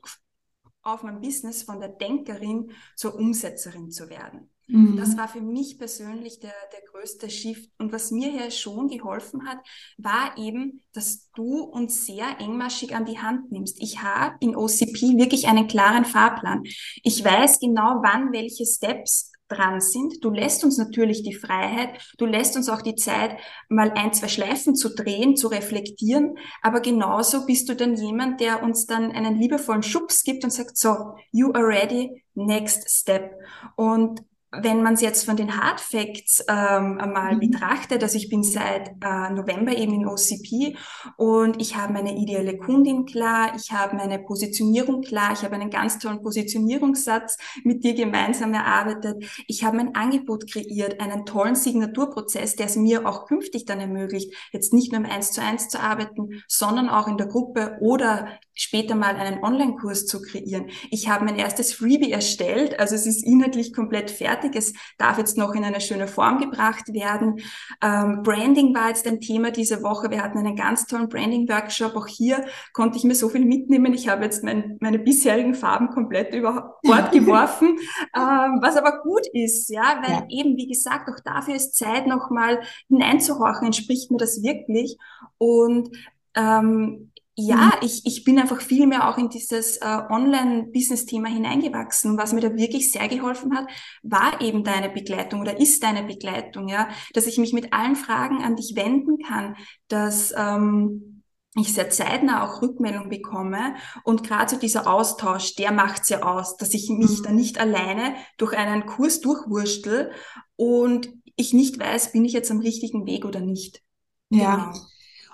auf 0.88 1.04
mein 1.04 1.22
Business 1.22 1.64
von 1.64 1.80
der 1.80 1.90
Denkerin 1.90 2.72
zur 2.96 3.16
Umsetzerin 3.16 3.92
zu 3.92 4.10
werden. 4.10 4.50
Mhm. 4.68 4.98
Das 4.98 5.18
war 5.18 5.28
für 5.28 5.42
mich 5.42 5.78
persönlich 5.78 6.40
der, 6.40 6.54
der 6.74 6.82
größte 6.92 7.30
Shift. 7.30 7.72
Und 7.78 7.92
was 7.94 8.12
mir 8.12 8.30
hier 8.30 8.52
schon 8.52 8.90
geholfen 8.90 9.48
hat, 9.48 9.60
war 9.98 10.38
eben, 10.38 10.82
dass 10.94 11.30
du 11.32 11.64
uns 11.64 12.06
sehr 12.06 12.40
engmaschig 12.40 12.96
an 12.96 13.06
die 13.06 13.20
Hand 13.20 13.52
nimmst. 13.52 13.82
Ich 13.82 14.02
habe 14.02 14.36
in 14.42 14.56
OCP 14.56 15.18
wirklich 15.18 15.48
einen 15.48 15.68
klaren 15.68 16.06
Fahrplan. 16.06 16.64
Ich 17.04 17.24
weiß 17.24 17.60
genau, 17.60 18.02
wann 18.04 18.34
welche 18.34 18.66
Steps 18.66 19.32
dran 19.48 19.82
sind. 19.82 20.24
Du 20.24 20.30
lässt 20.30 20.64
uns 20.64 20.78
natürlich 20.78 21.24
die 21.24 21.34
Freiheit, 21.34 22.00
du 22.18 22.26
lässt 22.26 22.56
uns 22.56 22.70
auch 22.70 22.82
die 22.82 22.96
Zeit, 22.96 23.38
mal 23.70 23.92
ein, 23.92 24.14
zwei 24.14 24.28
Schleifen 24.28 24.76
zu 24.76 24.94
drehen, 24.94 25.36
zu 25.36 25.48
reflektieren, 25.48 26.38
aber 26.62 26.82
genauso 26.82 27.46
bist 27.46 27.70
du 27.70 27.76
dann 27.76 27.96
jemand, 27.96 28.42
der 28.42 28.64
uns 28.64 28.86
dann 28.86 29.12
einen 29.12 29.40
liebevollen 29.40 29.84
Schubs 29.84 30.24
gibt 30.24 30.44
und 30.44 30.52
sagt, 30.52 30.78
so, 30.78 31.16
you 31.32 31.52
are 31.54 31.68
ready, 31.68 32.24
next 32.36 32.90
step. 32.90 33.34
Und 33.76 34.22
wenn 34.62 34.84
man 34.84 34.96
es 34.96 35.02
jetzt 35.02 35.26
von 35.26 35.36
den 35.36 35.62
Hard 35.62 35.80
Facts 35.80 36.44
ähm, 36.48 37.00
einmal 37.00 37.36
mhm. 37.36 37.40
betrachtet, 37.40 38.04
also 38.04 38.18
ich 38.18 38.30
bin 38.30 38.44
seit 38.44 38.90
äh, 39.04 39.30
November 39.32 39.76
eben 39.76 39.94
in 39.94 40.08
OCP 40.08 40.78
und 41.16 41.62
ich 41.62 41.76
habe 41.76 41.94
meine 41.94 42.18
ideale 42.18 42.58
Kundin 42.58 43.06
klar, 43.06 43.54
ich 43.56 43.72
habe 43.72 43.96
meine 43.96 44.20
Positionierung 44.20 45.02
klar, 45.02 45.34
ich 45.34 45.44
habe 45.44 45.56
einen 45.56 45.70
ganz 45.70 46.00
tollen 46.00 46.22
Positionierungssatz 46.22 47.38
mit 47.64 47.84
dir 47.84 47.94
gemeinsam 47.94 48.54
erarbeitet, 48.54 49.24
ich 49.48 49.64
habe 49.64 49.78
mein 49.78 49.96
Angebot 49.96 50.52
kreiert, 50.52 51.00
einen 51.00 51.26
tollen 51.26 51.56
Signaturprozess, 51.56 52.56
der 52.56 52.68
es 52.68 52.76
mir 52.76 53.08
auch 53.08 53.26
künftig 53.26 53.66
dann 53.66 53.80
ermöglicht, 53.80 54.34
jetzt 54.52 54.74
nicht 54.74 54.92
nur 54.92 55.02
im 55.02 55.10
Eins 55.10 55.32
zu 55.32 55.42
eins 55.42 55.70
zu 55.70 55.80
arbeiten, 55.80 56.44
sondern 56.48 56.90
auch 56.90 57.08
in 57.08 57.18
der 57.18 57.28
Gruppe 57.28 57.78
oder 57.82 58.28
später 58.58 58.96
mal 58.96 59.16
einen 59.16 59.44
Online-Kurs 59.44 60.06
zu 60.06 60.22
kreieren. 60.22 60.70
Ich 60.92 61.08
habe 61.08 61.26
mein 61.26 61.38
erstes 61.38 61.74
Freebie 61.74 62.12
erstellt, 62.12 62.80
also 62.80 62.96
es 62.96 63.06
ist 63.06 63.26
inhaltlich 63.26 63.74
komplett 63.74 64.12
fertig. 64.12 64.56
Es 64.56 64.74
darf 64.98 65.18
jetzt 65.18 65.38
noch 65.38 65.54
in 65.54 65.64
eine 65.64 65.80
schöne 65.80 66.08
Form 66.08 66.40
gebracht 66.40 66.94
werden. 66.94 67.40
Ähm, 67.82 68.22
Branding 68.24 68.76
war 68.76 68.90
jetzt 68.90 69.08
ein 69.08 69.22
Thema 69.22 69.52
diese 69.52 69.84
Woche. 69.84 70.10
Wir 70.10 70.24
hatten 70.24 70.40
einen 70.40 70.56
ganz 70.56 70.88
tollen 70.88 71.08
Branding-Workshop. 71.08 71.96
Auch 71.96 72.08
hier 72.08 72.46
konnte 72.74 72.98
ich 72.98 73.04
mir 73.04 73.16
so 73.16 73.30
viel 73.30 73.46
mitnehmen. 73.46 73.94
Ich 73.94 74.10
habe 74.10 74.24
jetzt 74.24 74.44
mein, 74.44 74.78
meine 74.82 75.00
bisherigen 75.00 75.54
Farben 75.54 75.90
komplett 75.90 76.34
über 76.34 76.80
Bord 76.84 77.12
geworfen, 77.12 77.78
ähm, 78.16 78.60
was 78.62 78.78
aber 78.78 79.02
gut 79.02 79.28
ist, 79.34 79.70
ja, 79.70 80.02
weil 80.02 80.12
ja. 80.12 80.26
eben, 80.30 80.58
wie 80.58 80.68
gesagt, 80.68 81.10
auch 81.10 81.20
dafür 81.24 81.56
ist 81.56 81.76
Zeit, 81.76 82.08
nochmal 82.08 82.62
hineinzuhorchen, 82.88 83.68
entspricht 83.68 84.12
mir 84.12 84.18
das 84.18 84.42
wirklich. 84.42 84.98
Und 85.38 85.90
ähm, 86.36 87.12
ja, 87.40 87.68
mhm. 87.68 87.72
ich, 87.86 88.02
ich 88.04 88.24
bin 88.24 88.40
einfach 88.40 88.60
viel 88.62 88.88
mehr 88.88 89.08
auch 89.08 89.20
in 89.20 89.30
dieses 89.30 89.78
äh, 89.78 89.86
Online-Business-Thema 90.10 91.30
hineingewachsen. 91.30 92.18
Was 92.18 92.34
mir 92.34 92.42
da 92.42 92.56
wirklich 92.56 92.92
sehr 92.92 93.08
geholfen 93.08 93.56
hat, 93.56 93.68
war 94.02 94.42
eben 94.42 94.64
deine 94.64 94.90
Begleitung 94.90 95.42
oder 95.42 95.60
ist 95.60 95.84
deine 95.84 96.04
Begleitung, 96.04 96.68
ja, 96.68 96.90
dass 97.14 97.28
ich 97.28 97.38
mich 97.38 97.54
mit 97.54 97.74
allen 97.74 97.96
Fragen 97.96 98.44
an 98.44 98.56
dich 98.56 98.74
wenden 98.76 99.20
kann, 99.20 99.56
dass 99.88 100.34
ähm, 100.36 101.22
ich 101.56 101.76
sehr 101.76 101.92
zeitnah 101.92 102.44
auch 102.44 102.64
Rückmeldung 102.64 103.10
bekomme 103.10 103.76
und 104.04 104.24
gerade 104.24 104.50
so 104.50 104.60
dieser 104.60 104.88
Austausch, 104.88 105.54
der 105.56 105.72
macht's 105.72 106.10
ja 106.10 106.24
aus, 106.24 106.58
dass 106.58 106.74
ich 106.74 106.90
mich 106.90 107.20
mhm. 107.20 107.24
da 107.24 107.32
nicht 107.32 107.60
alleine 107.60 108.16
durch 108.40 108.58
einen 108.58 108.88
Kurs 108.88 109.22
durchwurstel 109.22 110.12
und 110.56 111.14
ich 111.36 111.54
nicht 111.54 111.80
weiß, 111.80 112.14
bin 112.14 112.26
ich 112.26 112.34
jetzt 112.34 112.50
am 112.50 112.62
richtigen 112.62 113.06
Weg 113.06 113.26
oder 113.26 113.42
nicht. 113.42 113.84
Ja. 114.32 114.56
Genau. 114.56 114.88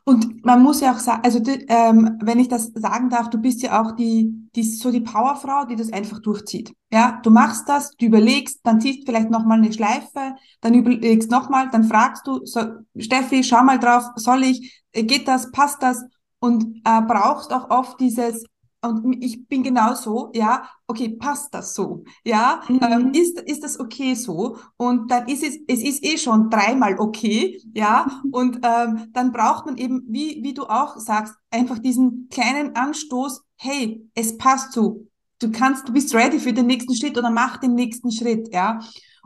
Und 0.05 0.43
man 0.43 0.61
muss 0.61 0.81
ja 0.81 0.93
auch 0.93 0.99
sagen, 0.99 1.21
also 1.23 1.39
die, 1.39 1.65
ähm, 1.69 2.19
wenn 2.21 2.39
ich 2.39 2.49
das 2.49 2.71
sagen 2.75 3.09
darf, 3.09 3.29
du 3.29 3.37
bist 3.37 3.61
ja 3.61 3.81
auch 3.81 3.93
die, 3.93 4.49
die 4.53 4.63
so 4.63 4.91
die 4.91 4.99
Powerfrau, 4.99 5.65
die 5.65 5.77
das 5.77 5.93
einfach 5.93 6.19
durchzieht. 6.19 6.73
Ja, 6.91 7.21
du 7.23 7.29
machst 7.29 7.69
das, 7.69 7.91
du 7.91 8.07
überlegst, 8.07 8.59
dann 8.63 8.81
ziehst 8.81 9.05
vielleicht 9.05 9.29
noch 9.29 9.45
mal 9.45 9.57
eine 9.57 9.71
Schleife, 9.71 10.35
dann 10.59 10.73
überlegst 10.73 11.31
noch 11.31 11.49
mal, 11.49 11.69
dann 11.69 11.85
fragst 11.85 12.27
du, 12.27 12.45
so, 12.45 12.61
Steffi, 12.97 13.43
schau 13.45 13.63
mal 13.63 13.79
drauf, 13.79 14.03
soll 14.15 14.43
ich, 14.43 14.83
geht 14.91 15.27
das, 15.27 15.51
passt 15.51 15.81
das? 15.81 16.03
Und 16.39 16.81
äh, 16.83 17.01
brauchst 17.01 17.53
auch 17.53 17.69
oft 17.69 17.97
dieses 18.01 18.43
und 18.83 19.23
ich 19.23 19.47
bin 19.47 19.63
genau 19.63 19.93
so, 19.95 20.31
ja, 20.33 20.69
okay, 20.87 21.09
passt 21.09 21.53
das 21.53 21.73
so? 21.73 22.03
Ja, 22.23 22.61
mhm. 22.67 22.79
ähm, 22.81 23.11
ist, 23.13 23.39
ist 23.41 23.63
das 23.63 23.79
okay 23.79 24.13
so? 24.15 24.57
Und 24.77 25.09
dann 25.09 25.27
ist 25.27 25.43
es, 25.43 25.57
es 25.67 25.81
ist 25.81 26.03
eh 26.03 26.17
schon 26.17 26.49
dreimal 26.49 26.99
okay, 26.99 27.61
ja, 27.73 28.21
und 28.31 28.59
ähm, 28.63 29.09
dann 29.13 29.31
braucht 29.31 29.65
man 29.65 29.77
eben, 29.77 30.03
wie, 30.07 30.43
wie 30.43 30.53
du 30.53 30.63
auch 30.63 30.97
sagst, 30.97 31.33
einfach 31.49 31.79
diesen 31.79 32.27
kleinen 32.29 32.75
Anstoß, 32.75 33.41
hey, 33.57 34.07
es 34.13 34.37
passt 34.37 34.73
so. 34.73 35.07
Du 35.39 35.51
kannst, 35.51 35.87
du 35.87 35.93
bist 35.93 36.13
ready 36.13 36.39
für 36.39 36.53
den 36.53 36.67
nächsten 36.67 36.95
Schritt 36.95 37.17
oder 37.17 37.29
mach 37.29 37.57
den 37.57 37.73
nächsten 37.75 38.11
Schritt, 38.11 38.53
ja. 38.53 38.79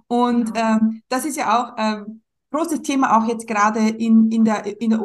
Und 0.08 0.54
genau. 0.54 0.78
ähm, 0.78 1.02
das 1.10 1.26
ist 1.26 1.38
ja 1.38 1.60
auch 1.60 1.74
ähm, 1.78 2.22
großes 2.52 2.82
Thema 2.82 3.18
auch 3.18 3.28
jetzt 3.28 3.48
gerade 3.48 3.80
in, 3.80 4.32
in 4.32 4.46
der, 4.46 4.82
in 4.82 4.92
der 4.92 5.02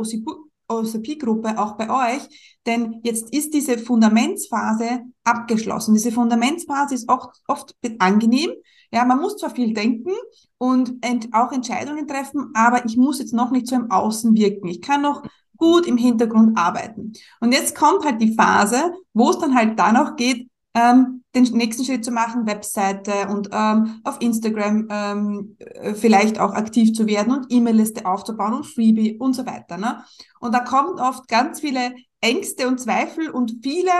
OCP, 0.72 1.12
OCP-Gruppe 1.12 1.58
auch 1.58 1.76
bei 1.76 1.88
euch, 1.90 2.22
denn 2.66 3.00
jetzt 3.02 3.32
ist 3.34 3.54
diese 3.54 3.78
Fundamentsphase 3.78 5.00
abgeschlossen. 5.24 5.94
Diese 5.94 6.12
Fundamentsphase 6.12 6.94
ist 6.94 7.08
oft, 7.08 7.30
oft 7.46 7.74
angenehm. 7.98 8.50
Ja, 8.92 9.04
man 9.04 9.20
muss 9.20 9.36
zwar 9.36 9.50
viel 9.50 9.72
denken 9.72 10.12
und 10.58 11.04
ent 11.04 11.28
auch 11.32 11.52
Entscheidungen 11.52 12.06
treffen, 12.06 12.50
aber 12.54 12.84
ich 12.84 12.96
muss 12.96 13.18
jetzt 13.18 13.32
noch 13.32 13.50
nicht 13.50 13.66
so 13.66 13.74
im 13.74 13.90
Außen 13.90 14.34
wirken. 14.34 14.68
Ich 14.68 14.82
kann 14.82 15.02
noch 15.02 15.22
gut 15.56 15.86
im 15.86 15.96
Hintergrund 15.96 16.58
arbeiten. 16.58 17.12
Und 17.40 17.52
jetzt 17.52 17.76
kommt 17.76 18.04
halt 18.04 18.20
die 18.20 18.34
Phase, 18.34 18.92
wo 19.14 19.30
es 19.30 19.38
dann 19.38 19.54
halt 19.54 19.78
danach 19.78 20.16
geht, 20.16 20.48
ähm, 20.74 21.22
den 21.34 21.44
nächsten 21.56 21.84
Schritt 21.84 22.04
zu 22.04 22.10
machen, 22.10 22.46
Webseite 22.46 23.28
und 23.28 23.50
ähm, 23.52 24.00
auf 24.04 24.20
Instagram 24.20 24.88
ähm, 24.90 25.56
äh, 25.58 25.94
vielleicht 25.94 26.38
auch 26.38 26.52
aktiv 26.52 26.92
zu 26.94 27.06
werden 27.06 27.32
und 27.32 27.46
E-Mail-Liste 27.50 28.06
aufzubauen 28.06 28.54
und 28.54 28.66
Freebie 28.66 29.18
und 29.18 29.34
so 29.34 29.46
weiter. 29.46 29.76
Ne? 29.76 30.02
Und 30.40 30.54
da 30.54 30.60
kommen 30.60 30.98
oft 30.98 31.28
ganz 31.28 31.60
viele 31.60 31.94
Ängste 32.20 32.68
und 32.68 32.80
Zweifel 32.80 33.30
und 33.30 33.56
viele 33.62 33.90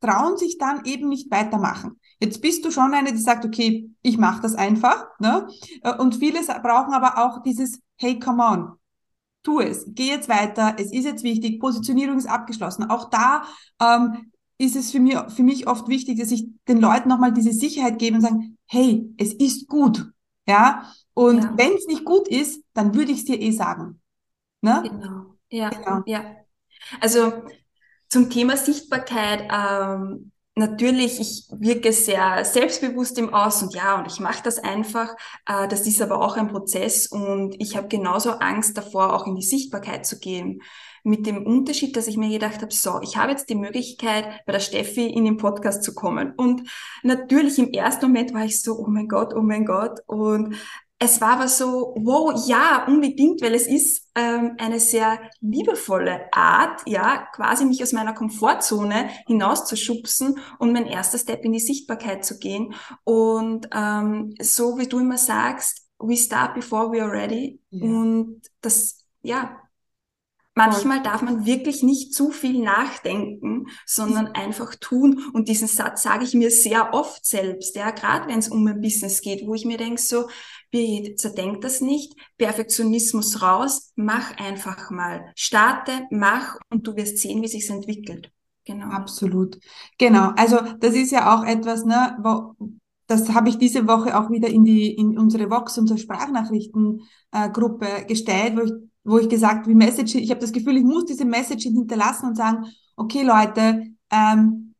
trauen 0.00 0.36
sich 0.36 0.58
dann 0.58 0.84
eben 0.84 1.08
nicht 1.08 1.30
weitermachen. 1.30 1.98
Jetzt 2.18 2.40
bist 2.40 2.64
du 2.64 2.70
schon 2.70 2.92
eine, 2.94 3.12
die 3.12 3.18
sagt, 3.18 3.44
okay, 3.44 3.90
ich 4.02 4.18
mache 4.18 4.42
das 4.42 4.54
einfach. 4.54 5.06
Ne? 5.18 5.46
Äh, 5.82 5.94
und 5.96 6.16
viele 6.16 6.40
brauchen 6.62 6.94
aber 6.94 7.18
auch 7.18 7.42
dieses, 7.42 7.80
hey, 7.96 8.18
come 8.18 8.42
on, 8.42 8.72
tu 9.42 9.60
es, 9.60 9.84
geh 9.88 10.08
jetzt 10.08 10.28
weiter, 10.28 10.76
es 10.78 10.92
ist 10.92 11.04
jetzt 11.04 11.24
wichtig, 11.24 11.60
Positionierung 11.60 12.16
ist 12.16 12.28
abgeschlossen. 12.28 12.90
Auch 12.90 13.10
da 13.10 13.42
ähm, 13.80 14.31
ist 14.62 14.76
es 14.76 14.92
für 14.92 15.00
mich, 15.00 15.18
für 15.34 15.42
mich 15.42 15.66
oft 15.66 15.88
wichtig, 15.88 16.18
dass 16.18 16.30
ich 16.30 16.46
den 16.68 16.80
Leuten 16.80 17.08
nochmal 17.08 17.32
diese 17.32 17.52
Sicherheit 17.52 17.98
gebe 17.98 18.16
und 18.16 18.22
sagen, 18.22 18.56
hey, 18.66 19.12
es 19.18 19.32
ist 19.34 19.68
gut. 19.68 20.06
Ja, 20.46 20.92
und 21.14 21.42
ja. 21.42 21.52
wenn 21.56 21.74
es 21.74 21.86
nicht 21.86 22.04
gut 22.04 22.28
ist, 22.28 22.64
dann 22.72 22.94
würde 22.94 23.12
ich 23.12 23.18
es 23.18 23.24
dir 23.24 23.40
eh 23.40 23.50
sagen. 23.50 24.00
Ne? 24.60 24.82
Genau. 24.84 25.36
Ja, 25.50 25.68
genau. 25.68 26.02
ja. 26.06 26.36
Also 27.00 27.32
zum 28.08 28.30
Thema 28.30 28.56
Sichtbarkeit, 28.56 29.48
ähm, 29.52 30.32
natürlich, 30.54 31.20
ich 31.20 31.46
wirke 31.50 31.92
sehr 31.92 32.44
selbstbewusst 32.44 33.18
im 33.18 33.32
Aus 33.32 33.62
und 33.62 33.74
ja, 33.74 33.98
und 33.98 34.06
ich 34.06 34.20
mache 34.20 34.42
das 34.42 34.58
einfach. 34.58 35.14
Äh, 35.46 35.68
das 35.68 35.86
ist 35.86 36.00
aber 36.02 36.20
auch 36.20 36.36
ein 36.36 36.48
Prozess 36.48 37.06
und 37.06 37.54
ich 37.58 37.76
habe 37.76 37.88
genauso 37.88 38.32
Angst 38.32 38.76
davor, 38.76 39.12
auch 39.12 39.26
in 39.26 39.36
die 39.36 39.42
Sichtbarkeit 39.42 40.06
zu 40.06 40.18
gehen. 40.18 40.60
Mit 41.04 41.26
dem 41.26 41.46
Unterschied, 41.46 41.96
dass 41.96 42.06
ich 42.06 42.16
mir 42.16 42.28
gedacht 42.28 42.62
habe, 42.62 42.72
so, 42.72 43.00
ich 43.02 43.16
habe 43.16 43.32
jetzt 43.32 43.48
die 43.48 43.54
Möglichkeit, 43.54 44.44
bei 44.46 44.52
der 44.52 44.60
Steffi 44.60 45.06
in 45.06 45.24
den 45.24 45.36
Podcast 45.36 45.82
zu 45.82 45.94
kommen. 45.94 46.32
Und 46.36 46.68
natürlich 47.02 47.58
im 47.58 47.72
ersten 47.72 48.06
Moment 48.06 48.34
war 48.34 48.44
ich 48.44 48.62
so, 48.62 48.78
oh 48.78 48.86
mein 48.88 49.08
Gott, 49.08 49.34
oh 49.34 49.42
mein 49.42 49.64
Gott. 49.64 50.00
Und 50.06 50.56
es 51.04 51.20
war 51.20 51.30
aber 51.30 51.48
so, 51.48 51.94
wow, 51.96 52.32
ja, 52.46 52.84
unbedingt, 52.86 53.42
weil 53.42 53.54
es 53.54 53.66
ist 53.66 54.08
ähm, 54.14 54.54
eine 54.58 54.78
sehr 54.78 55.18
liebevolle 55.40 56.32
Art, 56.32 56.82
ja, 56.86 57.26
quasi 57.34 57.64
mich 57.64 57.82
aus 57.82 57.92
meiner 57.92 58.12
Komfortzone 58.12 59.08
hinauszuschubsen 59.26 60.38
und 60.60 60.72
mein 60.72 60.86
erster 60.86 61.18
Step 61.18 61.44
in 61.44 61.52
die 61.52 61.58
Sichtbarkeit 61.58 62.24
zu 62.24 62.38
gehen. 62.38 62.74
Und 63.02 63.68
ähm, 63.74 64.34
so 64.40 64.78
wie 64.78 64.86
du 64.86 65.00
immer 65.00 65.18
sagst, 65.18 65.88
we 65.98 66.16
start 66.16 66.54
before 66.54 66.92
we 66.92 67.02
are 67.02 67.10
ready. 67.10 67.58
Ja. 67.70 67.84
Und 67.84 68.42
das, 68.60 69.04
ja, 69.22 69.61
Manchmal 70.54 71.02
darf 71.02 71.22
man 71.22 71.46
wirklich 71.46 71.82
nicht 71.82 72.12
zu 72.12 72.30
viel 72.30 72.62
nachdenken, 72.62 73.68
sondern 73.86 74.28
einfach 74.28 74.74
tun. 74.74 75.24
Und 75.32 75.48
diesen 75.48 75.66
Satz 75.66 76.02
sage 76.02 76.24
ich 76.24 76.34
mir 76.34 76.50
sehr 76.50 76.92
oft 76.92 77.24
selbst, 77.24 77.74
ja, 77.74 77.90
gerade 77.90 78.28
wenn 78.28 78.38
es 78.38 78.50
um 78.50 78.66
ein 78.66 78.82
Business 78.82 79.22
geht, 79.22 79.46
wo 79.46 79.54
ich 79.54 79.64
mir 79.64 79.78
denke, 79.78 80.00
so, 80.00 80.28
Birgit, 80.70 81.20
zerdenk 81.20 81.62
das 81.62 81.80
nicht, 81.80 82.14
Perfektionismus 82.36 83.40
raus, 83.40 83.92
mach 83.96 84.36
einfach 84.38 84.90
mal. 84.90 85.32
Starte, 85.36 86.06
mach 86.10 86.56
und 86.68 86.86
du 86.86 86.96
wirst 86.96 87.18
sehen, 87.18 87.42
wie 87.42 87.48
sich's 87.48 87.70
entwickelt. 87.70 88.30
Genau. 88.64 88.86
Absolut. 88.86 89.58
Genau. 89.98 90.32
Also 90.36 90.58
das 90.78 90.94
ist 90.94 91.12
ja 91.12 91.34
auch 91.34 91.44
etwas, 91.44 91.84
ne, 91.84 92.16
wo, 92.22 92.54
das 93.06 93.30
habe 93.30 93.48
ich 93.48 93.58
diese 93.58 93.86
Woche 93.86 94.18
auch 94.18 94.30
wieder 94.30 94.48
in 94.48 94.64
die 94.64 94.94
in 94.94 95.18
unsere 95.18 95.50
Vox, 95.50 95.76
unsere 95.78 95.98
Sprachnachrichtengruppe 95.98 97.86
äh, 97.86 98.04
gestellt, 98.06 98.56
wo 98.56 98.62
ich 98.62 98.72
wo 99.04 99.18
ich 99.18 99.28
gesagt, 99.28 99.66
wie 99.66 99.74
Message, 99.74 100.14
ich 100.14 100.30
habe 100.30 100.40
das 100.40 100.52
Gefühl, 100.52 100.76
ich 100.76 100.84
muss 100.84 101.06
diese 101.06 101.24
Message 101.24 101.64
hinterlassen 101.64 102.26
und 102.26 102.36
sagen, 102.36 102.66
okay 102.96 103.22
Leute, 103.22 103.86
ähm, 104.10 104.74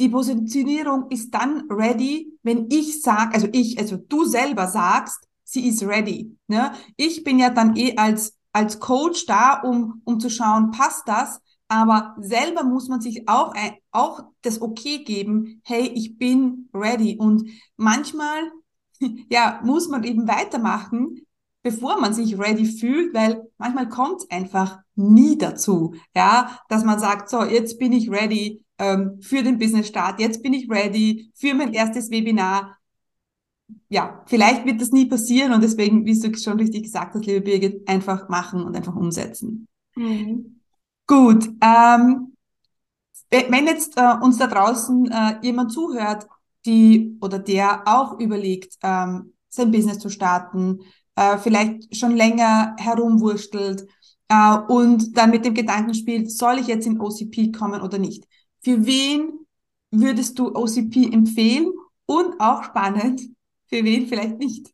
die 0.00 0.08
Positionierung 0.08 1.10
ist 1.10 1.32
dann 1.32 1.64
ready, 1.70 2.36
wenn 2.42 2.66
ich 2.70 3.02
sag, 3.02 3.34
also 3.34 3.48
ich, 3.52 3.78
also 3.78 3.96
du 3.96 4.24
selber 4.24 4.66
sagst, 4.66 5.28
sie 5.44 5.68
ist 5.68 5.82
ready. 5.82 6.36
Ne? 6.48 6.72
Ich 6.96 7.24
bin 7.24 7.38
ja 7.38 7.50
dann 7.50 7.76
eh 7.76 7.96
als 7.96 8.36
als 8.52 8.80
Coach 8.80 9.26
da, 9.26 9.60
um 9.62 10.02
um 10.04 10.20
zu 10.20 10.28
schauen, 10.28 10.70
passt 10.72 11.08
das. 11.08 11.40
Aber 11.68 12.16
selber 12.20 12.64
muss 12.64 12.88
man 12.88 13.00
sich 13.00 13.28
auch 13.28 13.54
auch 13.92 14.24
das 14.42 14.60
Okay 14.60 15.04
geben. 15.04 15.60
Hey, 15.64 15.86
ich 15.94 16.18
bin 16.18 16.68
ready. 16.74 17.16
Und 17.18 17.48
manchmal 17.76 18.50
ja 19.30 19.60
muss 19.64 19.88
man 19.88 20.04
eben 20.04 20.28
weitermachen, 20.28 21.26
bevor 21.62 22.00
man 22.00 22.12
sich 22.12 22.38
ready 22.38 22.66
fühlt, 22.66 23.14
weil 23.14 23.48
manchmal 23.58 23.88
kommt 23.88 24.22
es 24.22 24.30
einfach 24.30 24.78
nie 24.94 25.38
dazu, 25.38 25.94
ja, 26.14 26.58
dass 26.68 26.84
man 26.84 26.98
sagt, 26.98 27.30
so, 27.30 27.42
jetzt 27.44 27.78
bin 27.78 27.92
ich 27.92 28.10
ready 28.10 28.64
ähm, 28.78 29.18
für 29.20 29.42
den 29.42 29.58
Business 29.58 29.88
Start, 29.88 30.20
jetzt 30.20 30.42
bin 30.42 30.52
ich 30.52 30.68
ready 30.68 31.30
für 31.34 31.54
mein 31.54 31.72
erstes 31.72 32.10
Webinar. 32.10 32.78
Ja, 33.88 34.22
vielleicht 34.26 34.66
wird 34.66 34.80
das 34.80 34.90
nie 34.90 35.06
passieren 35.06 35.52
und 35.52 35.62
deswegen, 35.62 36.04
wie 36.04 36.18
du 36.18 36.36
schon 36.36 36.58
richtig 36.58 36.82
gesagt 36.82 37.14
hast, 37.14 37.26
liebe 37.26 37.40
Birgit, 37.40 37.88
einfach 37.88 38.28
machen 38.28 38.64
und 38.64 38.76
einfach 38.76 38.96
umsetzen. 38.96 39.68
Mhm. 39.94 40.60
Gut, 41.06 41.48
ähm, 41.62 42.32
wenn 43.30 43.66
jetzt 43.66 43.96
äh, 43.96 44.14
uns 44.20 44.38
da 44.38 44.46
draußen 44.46 45.10
äh, 45.10 45.38
jemand 45.42 45.72
zuhört, 45.72 46.26
die 46.66 47.16
oder 47.20 47.38
der 47.38 47.82
auch 47.86 48.18
überlegt, 48.18 48.76
ähm, 48.82 49.32
sein 49.48 49.70
Business 49.70 49.98
zu 49.98 50.08
starten, 50.08 50.80
äh, 51.16 51.38
vielleicht 51.38 51.94
schon 51.96 52.16
länger 52.16 52.74
herumwurstelt 52.78 53.86
äh, 54.28 54.56
und 54.68 55.16
dann 55.16 55.30
mit 55.30 55.44
dem 55.44 55.54
Gedanken 55.54 55.94
spielt, 55.94 56.30
soll 56.30 56.58
ich 56.58 56.66
jetzt 56.66 56.86
in 56.86 57.00
OCP 57.00 57.52
kommen 57.52 57.82
oder 57.82 57.98
nicht? 57.98 58.24
Für 58.60 58.86
wen 58.86 59.46
würdest 59.90 60.38
du 60.38 60.54
OCP 60.54 61.12
empfehlen? 61.12 61.70
Und 62.06 62.40
auch 62.40 62.64
spannend, 62.64 63.22
für 63.66 63.84
wen 63.84 64.06
vielleicht 64.06 64.38
nicht? 64.38 64.70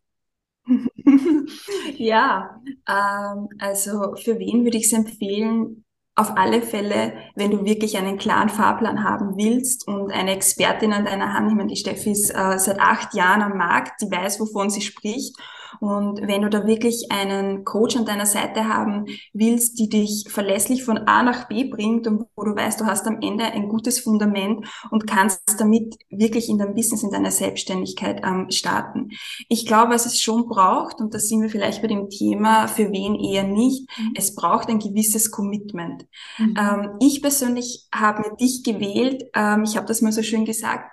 ja, 1.97 2.61
ähm, 2.89 3.49
also 3.59 4.15
für 4.17 4.39
wen 4.39 4.65
würde 4.65 4.79
ich 4.79 4.87
es 4.87 4.93
empfehlen? 4.93 5.85
Auf 6.15 6.37
alle 6.37 6.63
Fälle, 6.63 7.13
wenn 7.37 7.53
du 7.53 7.65
wirklich 7.65 7.97
einen 7.97 8.19
klaren 8.19 8.49
Fahrplan 8.49 9.05
haben 9.05 9.37
willst 9.37 9.87
und 9.87 10.11
eine 10.11 10.33
Expertin 10.33 10.93
an 10.93 11.05
deiner 11.05 11.33
Hand, 11.33 11.51
ich 11.51 11.57
meine, 11.57 11.69
die 11.69 11.77
Steffi 11.77 12.11
ist 12.11 12.31
äh, 12.31 12.59
seit 12.59 12.81
acht 12.81 13.15
Jahren 13.15 13.43
am 13.43 13.57
Markt, 13.57 14.03
die 14.03 14.11
weiß, 14.11 14.41
wovon 14.41 14.69
sie 14.69 14.81
spricht 14.81 15.37
und 15.81 16.21
wenn 16.27 16.43
du 16.43 16.51
da 16.51 16.67
wirklich 16.67 17.07
einen 17.11 17.65
Coach 17.65 17.97
an 17.97 18.05
deiner 18.05 18.27
Seite 18.27 18.69
haben 18.69 19.07
willst, 19.33 19.79
die 19.79 19.89
dich 19.89 20.27
verlässlich 20.29 20.85
von 20.85 20.99
A 20.99 21.23
nach 21.23 21.49
B 21.49 21.65
bringt 21.65 22.07
und 22.07 22.25
wo 22.37 22.45
du 22.45 22.55
weißt, 22.55 22.81
du 22.81 22.87
hast 22.87 23.07
am 23.07 23.21
Ende 23.21 23.45
ein 23.45 23.69
gutes 23.69 24.01
Fundament 24.01 24.67
und 24.91 25.07
kannst 25.07 25.43
damit 25.59 25.97
wirklich 26.11 26.49
in 26.49 26.59
deinem 26.59 26.75
Business, 26.75 27.03
in 27.03 27.11
deiner 27.11 27.31
Selbstständigkeit 27.31 28.23
ähm, 28.25 28.51
starten. 28.51 29.11
Ich 29.49 29.67
glaube, 29.67 29.95
was 29.95 30.07
es 30.07 30.21
schon 30.21 30.47
braucht, 30.47 31.01
und 31.01 31.15
da 31.15 31.19
sind 31.19 31.43
wir 31.43 31.51
vielleicht 31.51 31.83
bei 31.83 31.89
dem 31.89 32.11
Thema, 32.11 32.67
für 32.69 32.91
wen 32.91 33.15
eher 33.15 33.45
nicht, 33.45 33.89
mhm. 33.99 34.13
es 34.17 34.35
braucht 34.35 34.69
ein 34.69 34.79
gewisses 34.79 35.31
Commitment. 35.31 36.07
Mhm. 36.39 36.55
Ähm, 36.59 36.91
ich 37.01 37.23
persönlich 37.23 37.89
habe 37.95 38.23
mir 38.23 38.37
dich 38.37 38.63
gewählt, 38.65 39.25
ähm, 39.35 39.65
ich 39.65 39.77
habe 39.77 39.87
das 39.87 40.03
mal 40.03 40.13
so 40.13 40.23
schön 40.23 40.45
gesagt, 40.45 40.91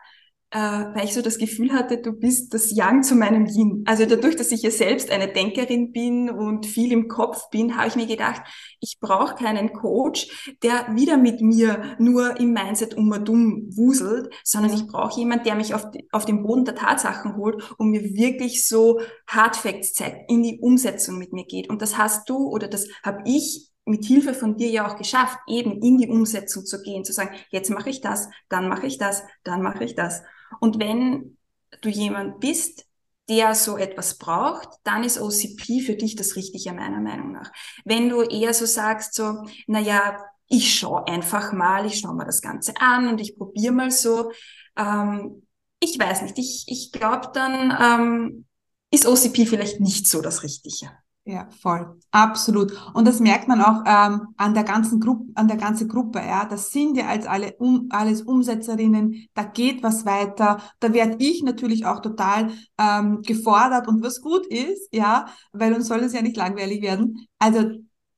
äh, 0.56 0.96
weil 0.96 1.04
ich 1.04 1.14
so 1.14 1.22
das 1.22 1.38
Gefühl 1.38 1.74
hatte, 1.74 1.98
du 1.98 2.14
bist 2.14 2.54
das 2.54 2.74
Yang 2.74 3.04
zu 3.04 3.16
meinem 3.16 3.46
Yin. 3.46 3.84
Also 3.86 4.06
dadurch, 4.06 4.38
dass 4.38 4.54
ich 4.54 4.62
ja 4.62 4.72
selbst 4.72 5.12
eine 5.12 5.28
Denkerin 5.28 5.92
bin 5.92 6.30
und 6.30 6.66
viel 6.66 6.94
im 6.94 7.10
Kopf 7.10 7.50
bin, 7.50 7.76
habe 7.76 7.90
ich 7.90 7.98
mir 7.98 8.06
gedacht, 8.06 8.42
ich 8.80 8.98
brauche 9.02 9.36
keinen 9.36 9.74
Coach, 9.74 10.56
der 10.64 10.96
wieder 10.96 11.18
mit 11.18 11.42
mir 11.42 11.98
nur 12.00 12.40
im 12.40 12.54
Mindset 12.54 12.94
um 12.94 13.12
und 13.12 13.28
um 13.28 13.68
wuselt, 13.76 14.34
sondern 14.46 14.74
ich 14.74 14.88
brauche 14.88 15.20
jemand, 15.20 15.46
der 15.46 15.56
mich 15.56 15.74
auf, 15.74 15.88
auf 16.14 16.24
den 16.24 16.42
Boden 16.44 16.64
der 16.64 16.76
Tatsachen 16.76 17.36
holt 17.36 17.62
und 17.78 17.90
mir 17.90 18.16
wirklich 18.16 18.66
so 18.66 19.02
Hard 19.28 19.58
Facts 19.58 19.94
zeigt, 19.94 20.32
in 20.32 20.42
die 20.42 20.60
Umsetzung 20.62 21.18
mit 21.18 21.34
mir 21.34 21.46
geht. 21.46 21.70
Und 21.70 21.82
das 21.82 21.98
hast 21.98 22.30
du 22.30 22.48
oder 22.48 22.70
das 22.70 22.88
habe 23.04 23.24
ich 23.26 23.72
mit 23.84 24.06
Hilfe 24.06 24.34
von 24.34 24.56
dir 24.56 24.70
ja 24.70 24.88
auch 24.88 24.96
geschafft, 24.96 25.38
eben 25.48 25.82
in 25.82 25.98
die 25.98 26.08
Umsetzung 26.08 26.66
zu 26.66 26.82
gehen, 26.82 27.04
zu 27.04 27.12
sagen, 27.12 27.36
jetzt 27.52 27.70
mache 27.70 27.90
ich 27.90 28.00
das, 28.00 28.30
dann 28.48 28.70
mache 28.70 28.88
ich 28.88 28.98
das, 28.98 29.24
dann 29.44 29.62
mache 29.62 29.84
ich 29.84 29.96
das. 29.96 30.24
Und 30.60 30.80
wenn 30.80 31.38
du 31.82 31.90
jemand 31.90 32.40
bist, 32.40 32.86
der 33.28 33.56
so 33.56 33.78
etwas 33.78 34.18
braucht, 34.18 34.70
dann 34.84 35.04
ist 35.04 35.20
OCP 35.20 35.82
für 35.82 35.96
dich 35.96 36.16
das 36.16 36.36
Richtige 36.36 36.74
meiner 36.74 37.02
Meinung 37.02 37.32
nach. 37.32 37.52
Wenn 37.84 38.10
du 38.10 38.22
eher 38.22 38.54
so 38.54 38.66
sagst, 38.66 39.16
so, 39.16 39.44
na 39.68 39.80
ja, 39.80 40.24
ich 40.48 40.78
schaue 40.78 41.08
einfach 41.08 41.54
mal, 41.54 41.86
ich 41.86 42.00
schaue 42.00 42.14
mal 42.14 42.26
das 42.26 42.42
Ganze 42.42 42.74
an 42.80 43.08
und 43.08 43.20
ich 43.20 43.36
probiere 43.38 43.74
mal 43.74 43.90
so, 43.90 44.32
ähm, 44.78 45.42
ich 45.80 45.98
weiß 45.98 46.22
nicht, 46.22 46.38
ich, 46.38 46.66
ich 46.68 46.92
glaube, 46.92 47.32
dann 47.34 47.76
ähm, 47.80 48.46
ist 48.92 49.08
OCP 49.08 49.48
vielleicht 49.48 49.80
nicht 49.80 50.08
so 50.08 50.22
das 50.22 50.44
Richtige. 50.44 50.92
Ja, 51.28 51.50
voll. 51.50 52.00
Absolut. 52.12 52.72
Und 52.94 53.08
das 53.08 53.20
merkt 53.20 53.48
man 53.48 53.60
auch 53.60 53.82
ähm, 53.88 54.28
an 54.38 54.54
der 54.54 54.64
ganzen 54.64 55.00
Gruppe, 55.00 55.32
an 55.34 55.48
der 55.48 55.58
ganzen 55.58 55.88
Gruppe, 55.88 56.20
ja. 56.20 56.46
Das 56.46 56.70
sind 56.70 56.96
ja 56.96 57.08
als 57.08 57.26
alle 57.26 57.56
um, 57.58 57.88
alles 57.90 58.22
Umsetzerinnen, 58.22 59.28
da 59.34 59.44
geht 59.44 59.82
was 59.82 60.06
weiter. 60.06 60.62
Da 60.80 60.94
werde 60.94 61.16
ich 61.18 61.42
natürlich 61.42 61.84
auch 61.88 62.02
total 62.02 62.52
ähm, 62.78 63.24
gefordert 63.24 63.88
und 63.88 64.04
was 64.04 64.22
gut 64.22 64.46
ist, 64.46 64.88
ja, 64.94 65.26
weil 65.52 65.74
uns 65.74 65.88
soll 65.88 66.02
es 66.02 66.14
ja 66.14 66.22
nicht 66.22 66.38
langweilig 66.38 66.84
werden. 66.84 67.28
Also 67.40 67.72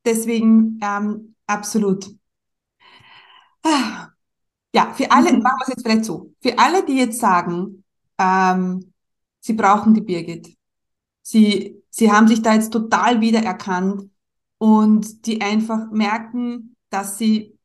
deswegen 0.04 0.78
ähm, 0.84 1.36
absolut. 1.46 2.10
Ja, 4.74 4.93
für 4.93 5.10
alle, 5.12 5.34
mhm. 5.34 5.41
machen 5.41 5.60
wir 5.60 5.63
es 5.63 5.70
jetzt 5.70 5.84
vielleicht 5.84 6.06
so. 6.06 6.34
Für 6.41 6.58
alle, 6.60 6.86
die 6.86 6.98
jetzt 6.98 7.20
sagen, 7.20 7.84
ähm, 8.17 8.93
sie 9.39 9.54
brauchen 9.54 9.93
die 9.93 10.02
Birgit. 10.02 10.56
Sie 11.22 11.82
sie 11.89 12.12
haben 12.12 12.28
sich 12.28 12.41
da 12.41 12.54
jetzt 12.54 12.71
total 12.71 13.21
wiedererkannt 13.21 14.10
und 14.58 15.26
die 15.26 15.41
einfach 15.41 15.91
merken, 15.91 16.76
dass 16.89 17.17
sie 17.17 17.58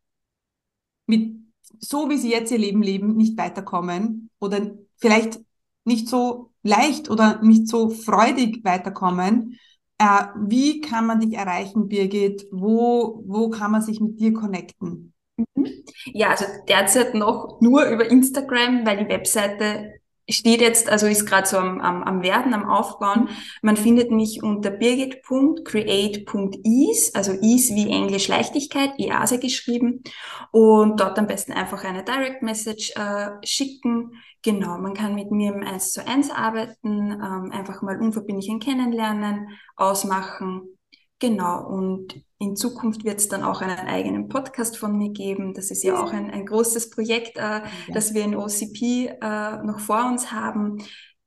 mit 1.07 1.43
so 1.79 2.09
wie 2.09 2.17
sie 2.17 2.31
jetzt 2.31 2.53
ihr 2.53 2.59
Leben 2.59 2.83
leben, 2.83 3.17
nicht 3.17 3.37
weiterkommen 3.37 4.31
oder 4.39 4.73
vielleicht 4.97 5.41
nicht 5.85 6.09
so 6.09 6.53
leicht 6.63 7.11
oder 7.11 7.43
nicht 7.43 7.69
so 7.69 7.91
freudig 7.91 8.65
weiterkommen. 8.65 9.59
Äh, 9.99 10.27
wie 10.47 10.81
kann 10.81 11.07
man 11.07 11.21
dich 11.21 11.35
erreichen, 11.35 11.89
Birgit? 11.89 12.47
Wo, 12.53 13.23
wo 13.27 13.51
kann 13.51 13.73
man 13.73 13.83
sich 13.83 14.01
mit 14.01 14.21
dir 14.21 14.33
connecten? 14.33 15.13
Mhm. 15.37 15.67
Ja, 16.07 16.31
also 16.31 16.45
derzeit 16.69 17.15
noch 17.15 17.61
nur 17.61 17.85
über 17.87 18.09
Instagram, 18.09 18.87
weil 18.87 19.05
die 19.05 19.09
Webseite 19.09 19.95
steht 20.29 20.61
jetzt, 20.61 20.89
also 20.89 21.07
ist 21.07 21.27
gerade 21.27 21.47
so 21.47 21.59
am, 21.59 21.81
am, 21.81 22.03
am 22.03 22.23
Werden, 22.23 22.55
am 22.55 22.69
Aufbauen. 22.69 23.25
Mhm. 23.25 23.29
Man 23.63 23.77
findet 23.77 24.11
mich 24.11 24.43
unter 24.43 24.71
birgit.create.ease, 24.71 27.15
also 27.15 27.33
ease 27.41 27.75
wie 27.75 27.91
Englisch 27.91 28.29
Leichtigkeit, 28.29 28.99
IASE 28.99 29.39
geschrieben. 29.39 30.03
Und 30.51 31.01
dort 31.01 31.19
am 31.19 31.27
besten 31.27 31.53
einfach 31.53 31.85
eine 31.85 32.05
Direct 32.05 32.43
Message 32.43 32.93
äh, 32.97 33.31
schicken. 33.45 34.13
Genau, 34.43 34.79
man 34.79 34.95
kann 34.95 35.15
mit 35.15 35.31
mir 35.31 35.55
im 35.55 35.63
1 35.63 35.93
zu 35.93 36.07
1 36.07 36.31
arbeiten, 36.31 37.13
ähm, 37.13 37.51
einfach 37.53 37.83
mal 37.83 38.01
unverbindlich 38.01 38.51
ein 38.51 38.61
Kennenlernen, 38.61 39.49
ausmachen. 39.77 40.79
Genau, 41.19 41.67
und 41.69 42.25
in 42.43 42.57
Zukunft 42.57 43.05
wird 43.05 43.21
es 43.21 43.29
dann 43.29 43.45
auch 43.45 43.61
einen 43.61 43.87
eigenen 43.87 44.29
Podcast 44.29 44.77
von 44.77 44.99
mir 44.99 45.11
geben. 45.11 45.55
Das 45.55 45.71
ist 45.71 45.85
ja 45.85 46.03
auch 46.03 46.13
ein, 46.13 46.31
ein 46.31 46.45
großes 46.45 46.91
Projekt, 46.91 47.37
äh, 47.37 47.41
ja. 47.41 47.65
das 47.95 48.15
wir 48.15 48.25
in 48.25 48.35
OCP 48.35 49.17
äh, 49.21 49.63
noch 49.63 49.79
vor 49.79 50.05
uns 50.07 50.33
haben. 50.33 50.79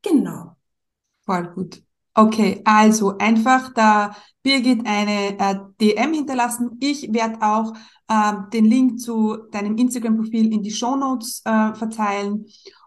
Genau. 0.02 0.58
Voll 1.26 1.48
gut. 1.56 1.82
Okay, 2.14 2.62
also 2.66 3.18
einfach 3.18 3.74
da 3.74 4.16
Birgit 4.44 4.86
eine 4.86 5.40
äh, 5.40 5.56
DM 5.82 6.14
hinterlassen. 6.14 6.78
Ich 6.82 7.14
werde 7.14 7.42
auch 7.42 7.74
äh, 8.10 8.34
den 8.54 8.66
Link 8.66 9.00
zu 9.00 9.38
deinem 9.52 9.78
Instagram-Profil 9.78 10.54
in 10.54 10.64
die 10.64 10.72
Show 10.72 10.96
Notes 10.98 11.42
äh, 11.46 11.74
verteilen. 11.76 12.46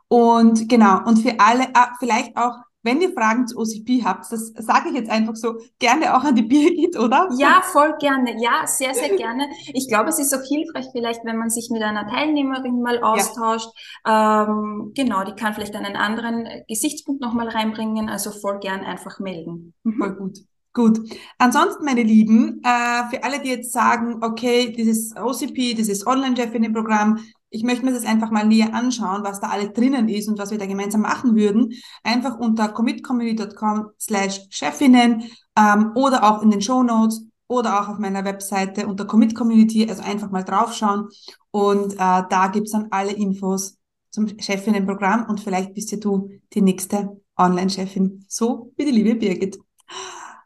Und 0.08 0.68
genau, 0.68 1.04
und 1.04 1.18
für 1.18 1.40
alle, 1.40 1.64
äh, 1.64 1.88
vielleicht 1.98 2.36
auch 2.36 2.56
wenn 2.88 3.02
ihr 3.02 3.12
Fragen 3.12 3.46
zu 3.46 3.58
OCP 3.58 4.02
habt, 4.02 4.32
das 4.32 4.52
sage 4.56 4.88
ich 4.88 4.94
jetzt 4.94 5.10
einfach 5.10 5.36
so, 5.36 5.58
gerne 5.78 6.16
auch 6.16 6.24
an 6.24 6.34
die 6.34 6.42
Birgit, 6.42 6.98
oder? 6.98 7.28
Ja, 7.36 7.60
voll 7.62 7.94
gerne. 7.98 8.40
Ja, 8.40 8.66
sehr, 8.66 8.94
sehr 8.94 9.14
gerne. 9.16 9.46
Ich 9.74 9.88
glaube, 9.88 10.08
es 10.08 10.18
ist 10.18 10.34
auch 10.34 10.42
hilfreich 10.42 10.86
vielleicht, 10.92 11.22
wenn 11.24 11.36
man 11.36 11.50
sich 11.50 11.68
mit 11.70 11.82
einer 11.82 12.08
Teilnehmerin 12.08 12.80
mal 12.80 13.02
austauscht. 13.02 13.68
Ja. 14.06 14.48
Ähm, 14.48 14.92
genau, 14.94 15.22
die 15.24 15.32
kann 15.32 15.52
vielleicht 15.52 15.76
einen 15.76 15.96
anderen 15.96 16.48
Gesichtspunkt 16.66 17.20
nochmal 17.20 17.48
reinbringen. 17.48 18.08
Also 18.08 18.30
voll 18.30 18.58
gern 18.58 18.80
einfach 18.80 19.20
melden. 19.20 19.74
Mhm. 19.82 19.98
Voll 19.98 20.14
gut. 20.14 20.38
Gut. 20.72 21.00
Ansonsten, 21.38 21.84
meine 21.84 22.02
Lieben, 22.02 22.62
äh, 22.62 23.10
für 23.10 23.24
alle, 23.24 23.40
die 23.40 23.48
jetzt 23.48 23.72
sagen, 23.72 24.22
okay, 24.22 24.72
dieses 24.72 25.14
OCP, 25.16 25.74
dieses 25.74 26.06
Online-Chefinnen-Programm, 26.06 27.18
ich 27.50 27.62
möchte 27.62 27.84
mir 27.84 27.92
das 27.92 28.04
einfach 28.04 28.30
mal 28.30 28.46
näher 28.46 28.74
anschauen, 28.74 29.24
was 29.24 29.40
da 29.40 29.48
alles 29.48 29.72
drinnen 29.72 30.08
ist 30.08 30.28
und 30.28 30.38
was 30.38 30.50
wir 30.50 30.58
da 30.58 30.66
gemeinsam 30.66 31.02
machen 31.02 31.34
würden, 31.34 31.72
einfach 32.02 32.38
unter 32.38 32.68
commitcommunity.com 32.68 33.90
slash 33.98 34.40
Chefinnen 34.50 35.24
ähm, 35.56 35.92
oder 35.94 36.24
auch 36.24 36.42
in 36.42 36.50
den 36.50 36.62
Show 36.62 36.82
Notes 36.82 37.24
oder 37.48 37.80
auch 37.80 37.88
auf 37.88 37.98
meiner 37.98 38.24
Webseite 38.24 38.86
unter 38.86 39.06
Commit 39.06 39.34
Community, 39.34 39.88
also 39.88 40.02
einfach 40.02 40.30
mal 40.30 40.44
draufschauen. 40.44 41.08
Und 41.50 41.94
äh, 41.94 41.96
da 41.96 42.48
gibt's 42.52 42.72
dann 42.72 42.88
alle 42.90 43.12
Infos 43.12 43.78
zum 44.10 44.28
Chefinnenprogramm 44.38 45.26
und 45.28 45.40
vielleicht 45.40 45.74
bist 45.74 45.90
ja 45.90 45.98
du 45.98 46.30
die 46.52 46.60
nächste 46.60 47.20
Online-Chefin, 47.36 48.24
so 48.28 48.72
wie 48.76 48.84
die 48.84 48.90
liebe 48.90 49.14
Birgit. 49.14 49.58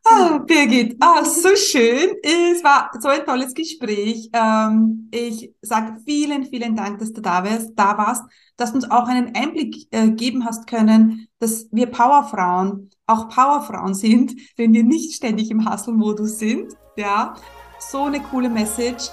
Ah, 0.04 0.38
Birgit, 0.38 0.96
ah, 1.00 1.24
so 1.24 1.54
schön. 1.54 2.16
Es 2.22 2.64
war 2.64 2.90
so 2.98 3.08
ein 3.08 3.24
tolles 3.24 3.54
Gespräch. 3.54 4.28
Ähm, 4.32 5.08
ich 5.12 5.54
sage 5.62 5.98
vielen, 6.04 6.44
vielen 6.44 6.74
Dank, 6.74 6.98
dass 6.98 7.12
du 7.12 7.20
da 7.20 7.44
warst, 7.44 7.70
da 7.76 7.96
warst, 7.96 8.24
dass 8.56 8.70
du 8.72 8.76
uns 8.76 8.90
auch 8.90 9.06
einen 9.06 9.34
Einblick 9.36 9.86
äh, 9.92 10.10
geben 10.10 10.44
hast 10.44 10.66
können, 10.66 11.28
dass 11.38 11.68
wir 11.70 11.86
Powerfrauen 11.86 12.90
auch 13.06 13.28
Powerfrauen 13.28 13.94
sind, 13.94 14.34
wenn 14.56 14.72
wir 14.72 14.82
nicht 14.82 15.14
ständig 15.14 15.50
im 15.50 15.70
Hustle-Modus 15.70 16.38
sind. 16.38 16.72
Ja, 16.96 17.34
so 17.78 18.04
eine 18.04 18.20
coole 18.20 18.48
Message. 18.48 19.08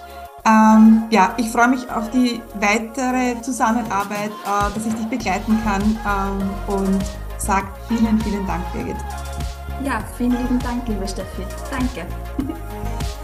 Ähm, 0.46 1.04
ja, 1.12 1.36
ich 1.38 1.50
freue 1.50 1.68
mich 1.68 1.90
auf 1.92 2.10
die 2.12 2.42
weitere 2.56 3.40
Zusammenarbeit, 3.42 4.32
äh, 4.32 4.74
dass 4.74 4.86
ich 4.88 4.94
dich 4.94 5.08
begleiten 5.08 5.58
kann 5.64 5.82
ähm, 5.84 6.74
und 6.74 7.06
sage 7.38 7.68
vielen, 7.88 8.20
vielen 8.22 8.48
Dank, 8.48 8.64
Birgit. 8.74 8.98
Ja, 9.84 10.04
vielen 10.18 10.32
lieben 10.32 10.60
Dank, 10.60 10.88
liebe 10.88 11.08
Steffi. 11.08 11.44
Danke. 11.72 12.06